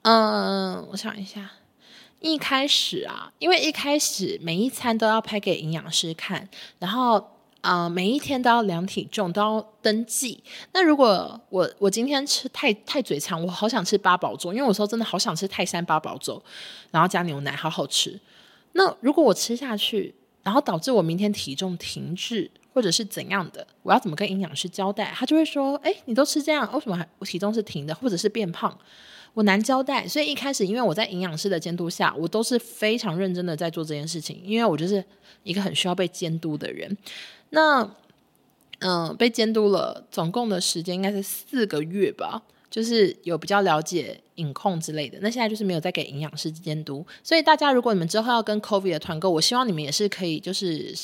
[0.00, 1.50] 嗯，我想一下。
[2.20, 7.35] 一开始啊，因为一开始每一餐都要拍给营养师看，然后。
[7.66, 10.40] 啊、呃，每一天都要量体重，都要登记。
[10.72, 16.40] 那如果我我今天吃太太嘴馋，我好想吃八宝粥，因为我说真的好想吃泰山八宝粥，
[16.92, 18.20] 然后加牛奶，好好吃。
[18.74, 20.14] 那如果我吃下去，
[20.44, 25.12] 然后导致我明天体重停滞，或者是怎样的，我要怎么跟营养师交代？
[25.12, 28.78] 他就会说：“哎，你都吃这样，为什么还我体重是停的，或者是变胖？”
[29.34, 30.06] 我难交代。
[30.06, 35.04] 所以一开始，因为我在营养师的监督下，我都是非常认真的在做这件事情，因为我就是
[35.42, 36.96] 一个很需要被监督的人。
[37.50, 37.90] 那
[38.80, 42.42] 嗯、被监督了，总共的时间应该是四个月吧。
[42.68, 50.94] 就是有比较了解影控之类的，那现在就是没有再给营养师监督，所以大家如果你们之后要跟 COVID 的团购，我希望你们也是可以就是。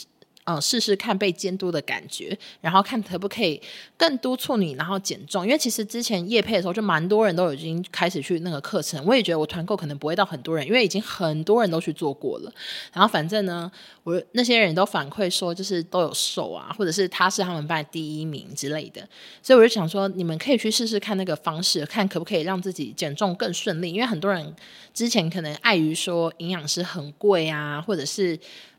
[0.44, 3.62] 嗯，试试看被监督的感觉，然后看可不可以
[3.96, 5.44] 更督促你，然后减重。
[5.44, 9.04] 因为其实之前夜配的时候，就蛮多人都已经开始去那个课程。
[9.06, 12.52] 我也觉得我团购可能不会到很多人，因为已经很多人都去做过了。
[12.92, 13.70] 然后反正呢，
[14.02, 19.08] 我那些人都反馈说，就是都有瘦啊，或者是他是他们班第一名之类的。
[19.44, 23.92] 所以我就想说，你们可以去试试看那个方式，看可不可以让自己减重更顺利。
[23.92, 24.52] 因为很多人
[24.92, 28.36] 之前可能碍于说营养师很贵啊，或者是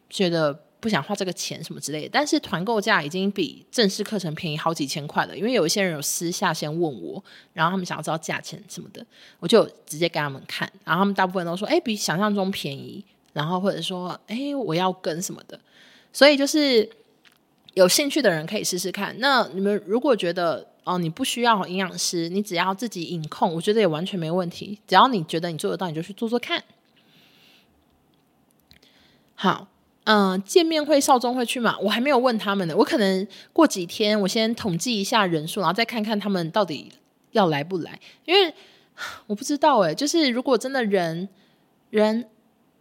[0.09, 0.59] 觉得。
[0.83, 5.37] 不想花这个钱什么之类的，但是团购价已经比正式课程便宜好几千块了。
[5.37, 7.23] 因为有一些人有私下先问我，
[7.53, 9.05] 然后他们想要知道价钱什么的，
[9.39, 15.57] 我就直接给他们看，然后他们大部分都说：“哎，比想象中便宜。”然后或者说：“哎，我要跟什么的。”
[16.11, 16.89] 所以就是
[17.75, 19.15] 有兴趣的人可以试试看。
[19.19, 24.77] 那你们如果觉得哦，你不需要营养师，你只要自己饮控，我觉得也完全没问题。
[24.85, 26.61] 只要你觉得你做得到，你就去做做看。
[29.35, 29.69] 好。
[30.05, 31.77] 嗯，见面会少中会去吗？
[31.81, 32.75] 我还没有问他们呢。
[32.75, 36.91] 我可能过几天，我先统计一下人数，然后再看看他们到底
[37.31, 37.97] 要来不来。
[38.25, 38.53] 因为
[39.27, 41.29] 我不知道诶，就是如果真的人
[41.89, 42.27] 人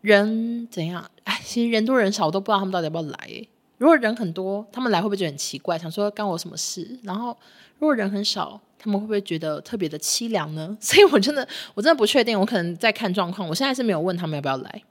[0.00, 1.08] 人怎样？
[1.24, 3.48] 哎，其实人多人少，我都不知道他们到底要不要来诶。
[3.78, 5.78] 如果人很多，他们来会不会觉得很奇怪？
[5.78, 6.98] 想说干我什么事？
[7.04, 7.36] 然后
[7.78, 10.76] 如果人很少，他们会不会觉得特别的凄凉呢？
[10.82, 13.48] 所以我真的我真的不确定，我可能在看状况。
[13.48, 14.82] 我现在是没有问他们要不要来。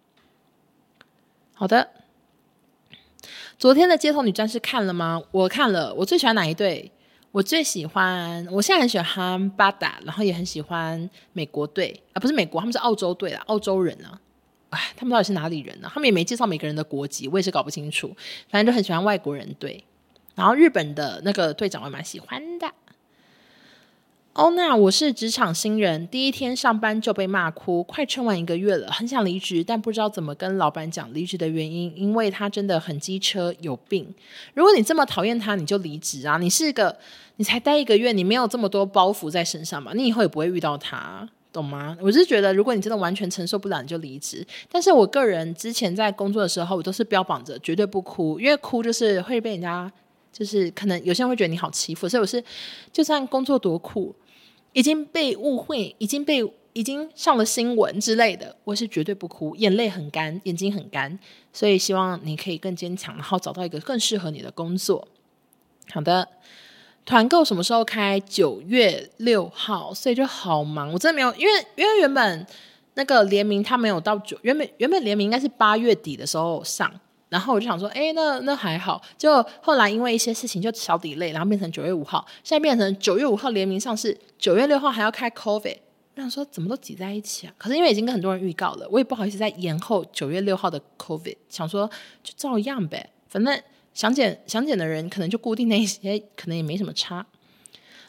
[1.53, 1.89] 好的。
[3.61, 5.21] 昨天的街头女战士看了吗？
[5.29, 6.91] 我看了，我最喜欢哪一队？
[7.31, 14.19] 我最喜欢，我现在很喜欢巴达，然后也很喜欢美国队啊，不是美国，他们是澳洲队啦，澳洲人啊，
[14.71, 15.87] 哎，他们到底是哪里人呢？
[15.93, 18.11] 他们也没介绍每个人的国籍，我也是搞不清楚。
[18.49, 19.85] 反正就很喜欢外国人队，
[20.33, 22.67] 然后日本的那个队长我也蛮喜欢的。
[24.33, 34.07] 欧娜，我是职场新人，第一天上班就被骂哭，快撑完一个月了，很想离职，但不知道怎么跟老板讲离职的原因，因为他真的很机车，有病。
[34.53, 36.37] 如果你这么讨厌他，你就离职啊！
[36.37, 36.97] 你是一个，
[37.35, 41.97] 你才待一个月，你没有这么多包袱在身上嘛，你以后也不会遇到他，懂吗？
[41.99, 44.47] 我是觉得，如果你真的完全承受不了，你就离职。
[44.71, 49.91] 但是我个人之前在工作的时候，我都是标榜着绝对不哭，因为哭就是会被人家，
[50.31, 52.41] 就是可能有些人会觉得你好欺负，所以我是
[52.93, 54.15] 就算工作多苦。
[54.73, 56.41] 已经被误会，已经被
[56.73, 61.19] 已经上了新闻之类的，我是绝对不哭，眼泪很干，眼睛很干，
[61.51, 65.07] 所以希望你可以更坚强，然后找到一个更适合你的工作。
[65.91, 66.27] 好的，
[67.05, 68.19] 团购什么时候开？
[68.21, 72.47] 九月六号，所以就好忙，我真的没有，因为因为原本
[72.93, 76.89] 那个联名它没有到九，原本原本联名应该是八月底的时候上。
[77.31, 79.01] 然后我就想说，哎，那那还好。
[79.17, 85.77] 就后来因为一些事情就小 delay，然后变成九月五号，现在变成九月五号联名上市，九月六号还要开 COVID。
[86.15, 87.53] 我想说怎么都挤在一起啊？
[87.57, 91.37] 可是因为已经跟很多人预告了，我也不好意思再延后九月六号的 COVID。
[91.47, 91.89] 想说
[92.21, 93.61] 就照样呗，反正
[93.93, 97.25] 想减想减的人可能就固定那些，可能也没什么差。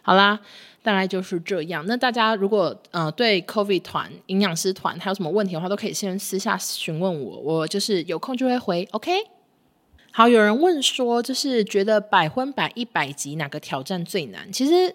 [0.02, 0.40] 好啦。
[0.82, 1.84] 大概就是这样。
[1.86, 8.88] 那大家如果呃对 COVID 团营养师团还有什么问题的话，都可以先私下询问我，我就是有空就会回。
[8.90, 9.12] OK。
[10.14, 14.52] 好，有人问说，就是觉得百分百一百级哪个挑战最难？
[14.52, 14.90] 其实，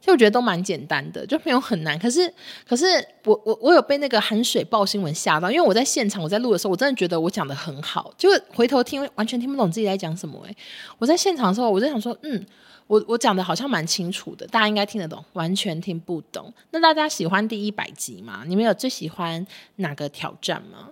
[0.00, 1.98] 其实我觉得都蛮简单的，就没有很难。
[1.98, 2.32] 可是，
[2.66, 2.86] 可是
[3.26, 10.42] 我我我有被那个含水爆新闻吓到，因为我在现场我在录的时候，我真的觉得我讲得很好，就回头听完全听不懂自己在讲什么。
[10.46, 10.56] 诶，
[10.96, 12.46] 我在现场的时候，我在想说，嗯。
[12.86, 16.52] 我我讲的好像蛮清楚的，大家应该听得懂，完全听不懂。
[16.70, 18.44] 那大家喜欢第一百集吗？
[18.46, 20.90] 你们有最喜欢哪个挑战吗？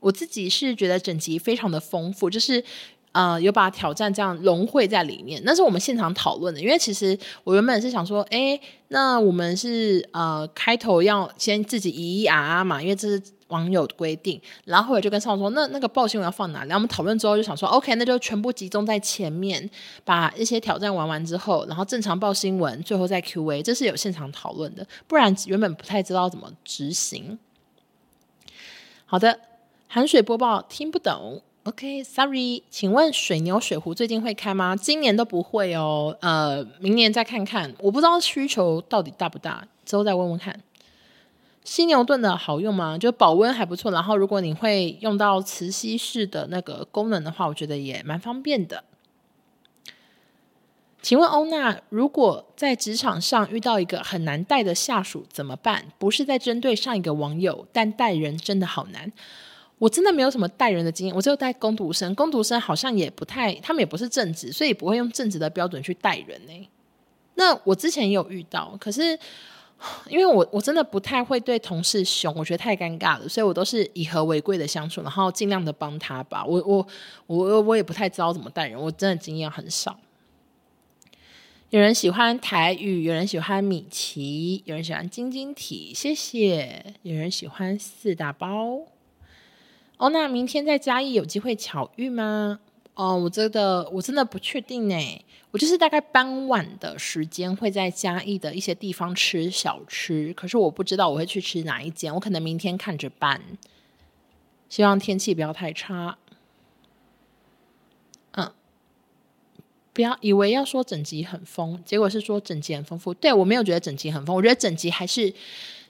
[0.00, 2.62] 我自己是觉得整集非常的丰富，就是
[3.12, 5.42] 呃有把挑战这样融汇在里面。
[5.44, 8.58] 那是我们现场讨论的，因为其实我原本是想说，哎，
[8.88, 13.22] 那我们是呃开头要先自己咿咿啊啊嘛，因为这是。
[13.52, 16.68] 网友规定，然后我就跟上说，那那个报新闻要放哪里？
[16.70, 19.68] 然后我们讨论之后就想说，OK，那就全部集中在前面，
[20.04, 27.38] 把一些挑战玩完之后，然后正常报新闻，最后再 Q&A，这是有现场讨论的，不然原本不太知道怎么执行。
[29.04, 29.38] 好的，
[29.86, 34.74] 含水播报听不懂，OK，Sorry，请问水牛水壶最近会开吗？
[34.74, 37.74] 今年都不会哦，呃，明年再看看。
[37.78, 40.58] 我不知道需求到底大不大，之后再问问看。
[41.64, 42.98] 犀牛盾的好用吗？
[42.98, 48.84] 就保温还不错，然后如果你会用到磁吸式的那个功能的话，我觉得也蛮方便的。
[51.00, 55.86] 请问欧娜，如果在职场上遇到一个很难带的下属怎么办？
[55.98, 59.12] 不是在针对上一个网友，但带人真的好难。
[59.78, 66.68] 我真的没有什么带人的经验，我只有带工读生，工读生好像也不太，他们也不是正职，所以不会用正职的标准去带人呢。
[67.34, 69.18] 那我之前也有遇到，可是
[70.08, 76.44] 因为我我真的不太会对同事凶，我觉得太尴尬了，所以我都是以和为贵的相处，然后尽量的帮他吧。
[76.44, 76.86] 我我
[77.26, 79.98] 我我也不太知道怎么带人，我真的经验很少。
[81.70, 86.94] 有人喜欢台语，有人喜欢米奇，有人喜欢晶晶体，谢谢。
[87.00, 88.80] 有人喜欢四大包。
[89.96, 92.60] 哦，那明天在嘉义有机会巧遇吗？
[92.94, 95.24] 哦，我真的我真的不确定呢。
[95.52, 103.40] 我就是大概傍晚的时间会在嘉义的一些地方吃小吃，可是我不知道我会去吃哪一间，我可能明天看着办。
[104.68, 106.18] 希望天气不要太差。
[108.32, 108.50] 嗯，
[109.92, 113.12] 不要以为要说整集很丰，结果是说整集很丰富。
[113.12, 115.32] 对，我没有觉得整集很丰，我觉得整集还是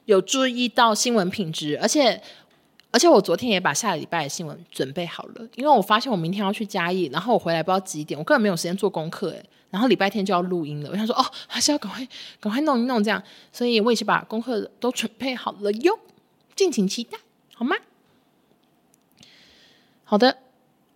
[0.07, 2.21] 有注意到新闻品质，而且。
[2.93, 12.07] 而且我昨天也把下礼拜的新闻准备好了，因为我发现我明天要去嘉义，然后我回来不知道几点，我根本没有时间做功课诶，然后礼拜天就要录音了，我想说哦，还是要赶快
[12.39, 13.21] 赶快弄一弄这样，
[13.51, 15.99] 所以我也是把功课都准备好了哟，
[16.55, 17.19] 敬请期待，
[17.55, 17.75] 好吗？
[20.05, 20.37] 好的，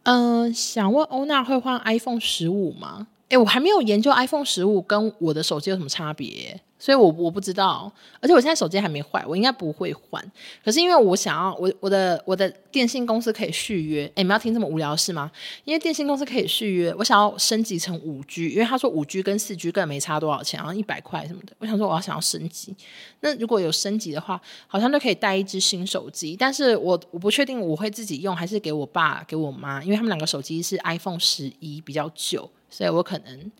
[0.02, 3.08] 嗯、想问欧娜会换 iPhone 十五吗？
[3.30, 6.60] 诶，我还没有研究 iPhone 十五跟我的手机有什么差别。
[6.78, 10.22] 所以我，我不知道，而且我现在手机还没坏，我应该不会换。
[10.62, 14.04] 可是，因为我想要，我我的我的电信公司可以续约。
[14.14, 15.30] 诶，你们要听这么无聊的事吗？
[15.64, 21.54] 因为电信公司可以续约，我想要升级成五 G，因为他说五 G 跟四 G 根本没差多少钱，好像一百块什么的。
[21.58, 22.76] 我想说，我要想要升级。
[23.20, 26.36] 那如果有升级的话，好像就可以带一支新手机。
[26.38, 33.50] 但是我我不确定我会自己用，还是给我爸给我妈，因为他们两个手机是 iPhone 十一，比较旧，所以我可能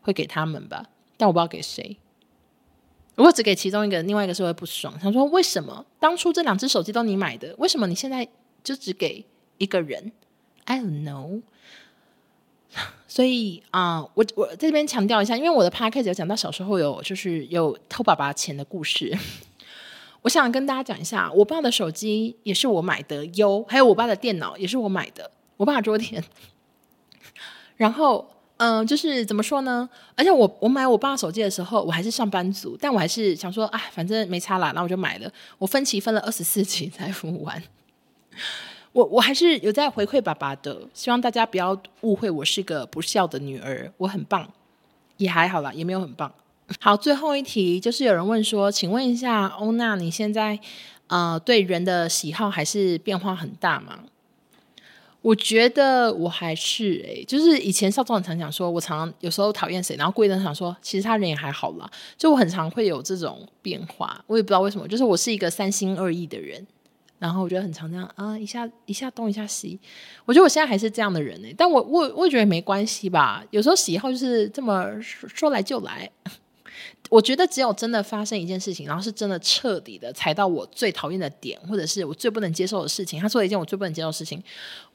[0.00, 0.86] 会给他们吧。
[1.18, 1.96] 但我不知道给谁。
[3.14, 4.98] 如果只给其中一个，另外一个是会不爽。
[4.98, 7.54] 他说：“为什么当初这两只手机都你买的？
[7.58, 8.26] 为什么你现在
[8.64, 9.24] 就只给
[9.58, 10.12] 一个人
[10.64, 11.42] ？I don't know。
[13.06, 19.14] ”所以啊、我我在这边强调一下，因为我的 podcast 有讲到小时候有就是有偷爸爸钱的故事。
[20.22, 26.24] 我想跟大家讲一下，我爸的手机也是我买的哟，还有我爸的电脑也是我买的，我爸的桌垫。
[27.76, 28.28] 然后。
[28.58, 29.88] 嗯，就是怎么说呢？
[30.14, 35.28] 而且我我买我爸手机的时候，我还是上班族，但我还是想说，哎，反正没差啦，那我就买了。
[35.58, 37.60] 我分期分了二十四期才付完。
[38.92, 44.46] 我我还是有在回馈爸爸的，希望大家不要误会我是个不孝的女儿，我很棒，
[45.16, 46.32] 也还好啦，也没有很棒。
[46.78, 50.58] 好，最后一题就是有人问说，请问一下欧娜，你现在
[51.08, 53.98] 呃对人的喜好还是变化很大吗？
[55.22, 61.88] 我觉得我还是诶、就是以前少壮很常讲说，我常常有时候讨厌谁，然后过一阵想说，其实他人也还好啦。
[62.18, 66.66] 就我很常会有这种变化，我也不知道为什么，就是我是一个三心二意的人，
[67.20, 69.78] 然后我觉得很常这样啊，一下一下东一下西。
[70.24, 76.10] 我觉得我现在还是这样的人呢、但我我我也觉得没关系吧，有时候喜好就是这么说来就来。
[77.12, 84.42] 我觉得只有真的发生一件事情，然后是真的彻底的踩到我最讨厌的点，或者是我最不能接受的事情，他做了一件我最不能接受的事情，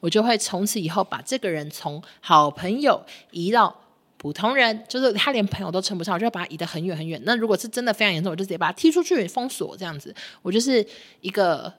[0.00, 3.00] 我就会从此以后把这个人从好朋友
[3.30, 3.72] 移到
[4.16, 7.22] 普通人，就是他连朋友都称不上，我就要把他移得很远很远。
[7.24, 10.12] 那如果是真的非常严重，我就直接把他踢出去封锁这样子。
[10.42, 10.84] 我就是
[11.20, 11.72] 一个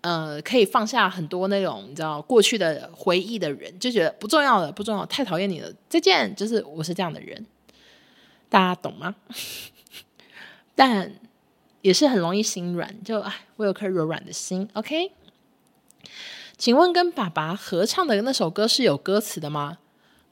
[0.00, 6.34] 呃可以放下很多那种你知道过去的回忆的人，就觉得不重要了，不重要，太讨厌你了，再见。
[6.34, 7.46] 就是我是这样的人。
[8.48, 9.14] 大家懂吗？
[10.74, 11.12] 但
[11.80, 14.68] 也是很容易心软，就哎，我有颗柔软的心。
[14.74, 15.12] OK，
[16.56, 19.78] 请问跟爸爸合唱的那首歌是有歌词的吗？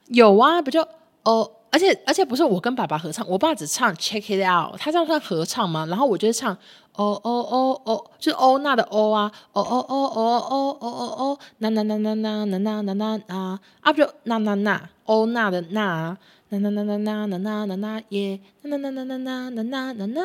[0.07, 0.87] 有啊，不就
[1.23, 5.85] 哦，而且而且不是我跟爸爸合唱，我爸只唱 Check It Out，他这样算合唱吗？
[5.87, 6.53] 然后我就唱
[6.93, 16.17] 哦哦哦哦，就是欧娜的欧啊，哦哦哦哦哦哦哦哦，那那那那那那那那那啊，啊不就那那那欧娜的那。
[16.49, 20.21] 那那那那那那那那那耶，那那那那那那那那那，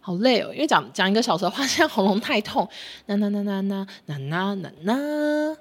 [0.00, 2.68] 好累哦，因为讲讲一个小时的话，现在喉咙太痛。
[3.06, 5.56] 那那那那那那那那那，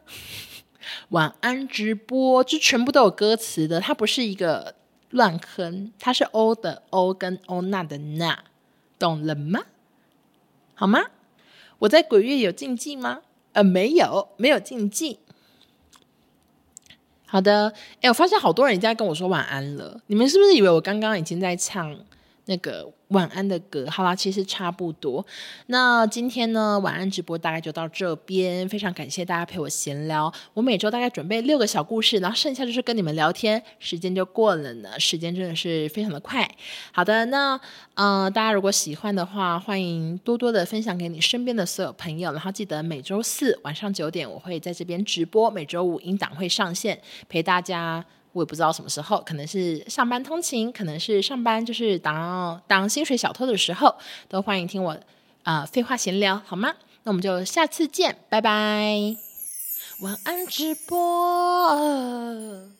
[1.09, 4.75] 晚安直播，就全部都有歌词的，它不是一个
[5.11, 8.43] 乱哼，它是欧的欧跟欧娜的娜，
[8.97, 9.61] 懂了吗？
[10.73, 11.01] 好吗？
[11.79, 13.21] 我在鬼月有禁忌吗？
[13.53, 15.19] 呃，没有，没有禁忌。
[17.25, 21.95] 好的，哎，我发现好多人已经在跟我说晚安了，你们是不是以为我刚刚已经在唱
[22.45, 22.91] 那个？
[23.09, 25.23] 晚安的歌，好啦，其实差不多。
[25.67, 30.33] 那今天呢，晚安直播大概就到这边，非常感谢大家陪我闲聊。
[30.55, 34.99] 我每周大概准备六个小故事，然后剩下就是跟你们聊天，时间就过了呢。
[34.99, 36.49] 时间真的是非常的快。
[36.91, 37.57] 好的，那
[37.93, 42.31] 呃，大家如果喜欢的话，欢迎多多的分享给你身边的所有朋友。
[42.31, 48.03] 然后记得每周四晚上九点，我会在这边直播；每周五音档会上线，陪大家。
[48.35, 53.95] 我也不知道什么时候，可能是上班通勤，可能是上班就是当当薪水小偷的时候，
[54.27, 54.91] 都欢迎听我
[55.43, 56.73] 啊、呃、废话闲聊，好吗？
[57.03, 59.15] 那我们就下次见，拜拜，
[60.01, 62.74] 晚安直播。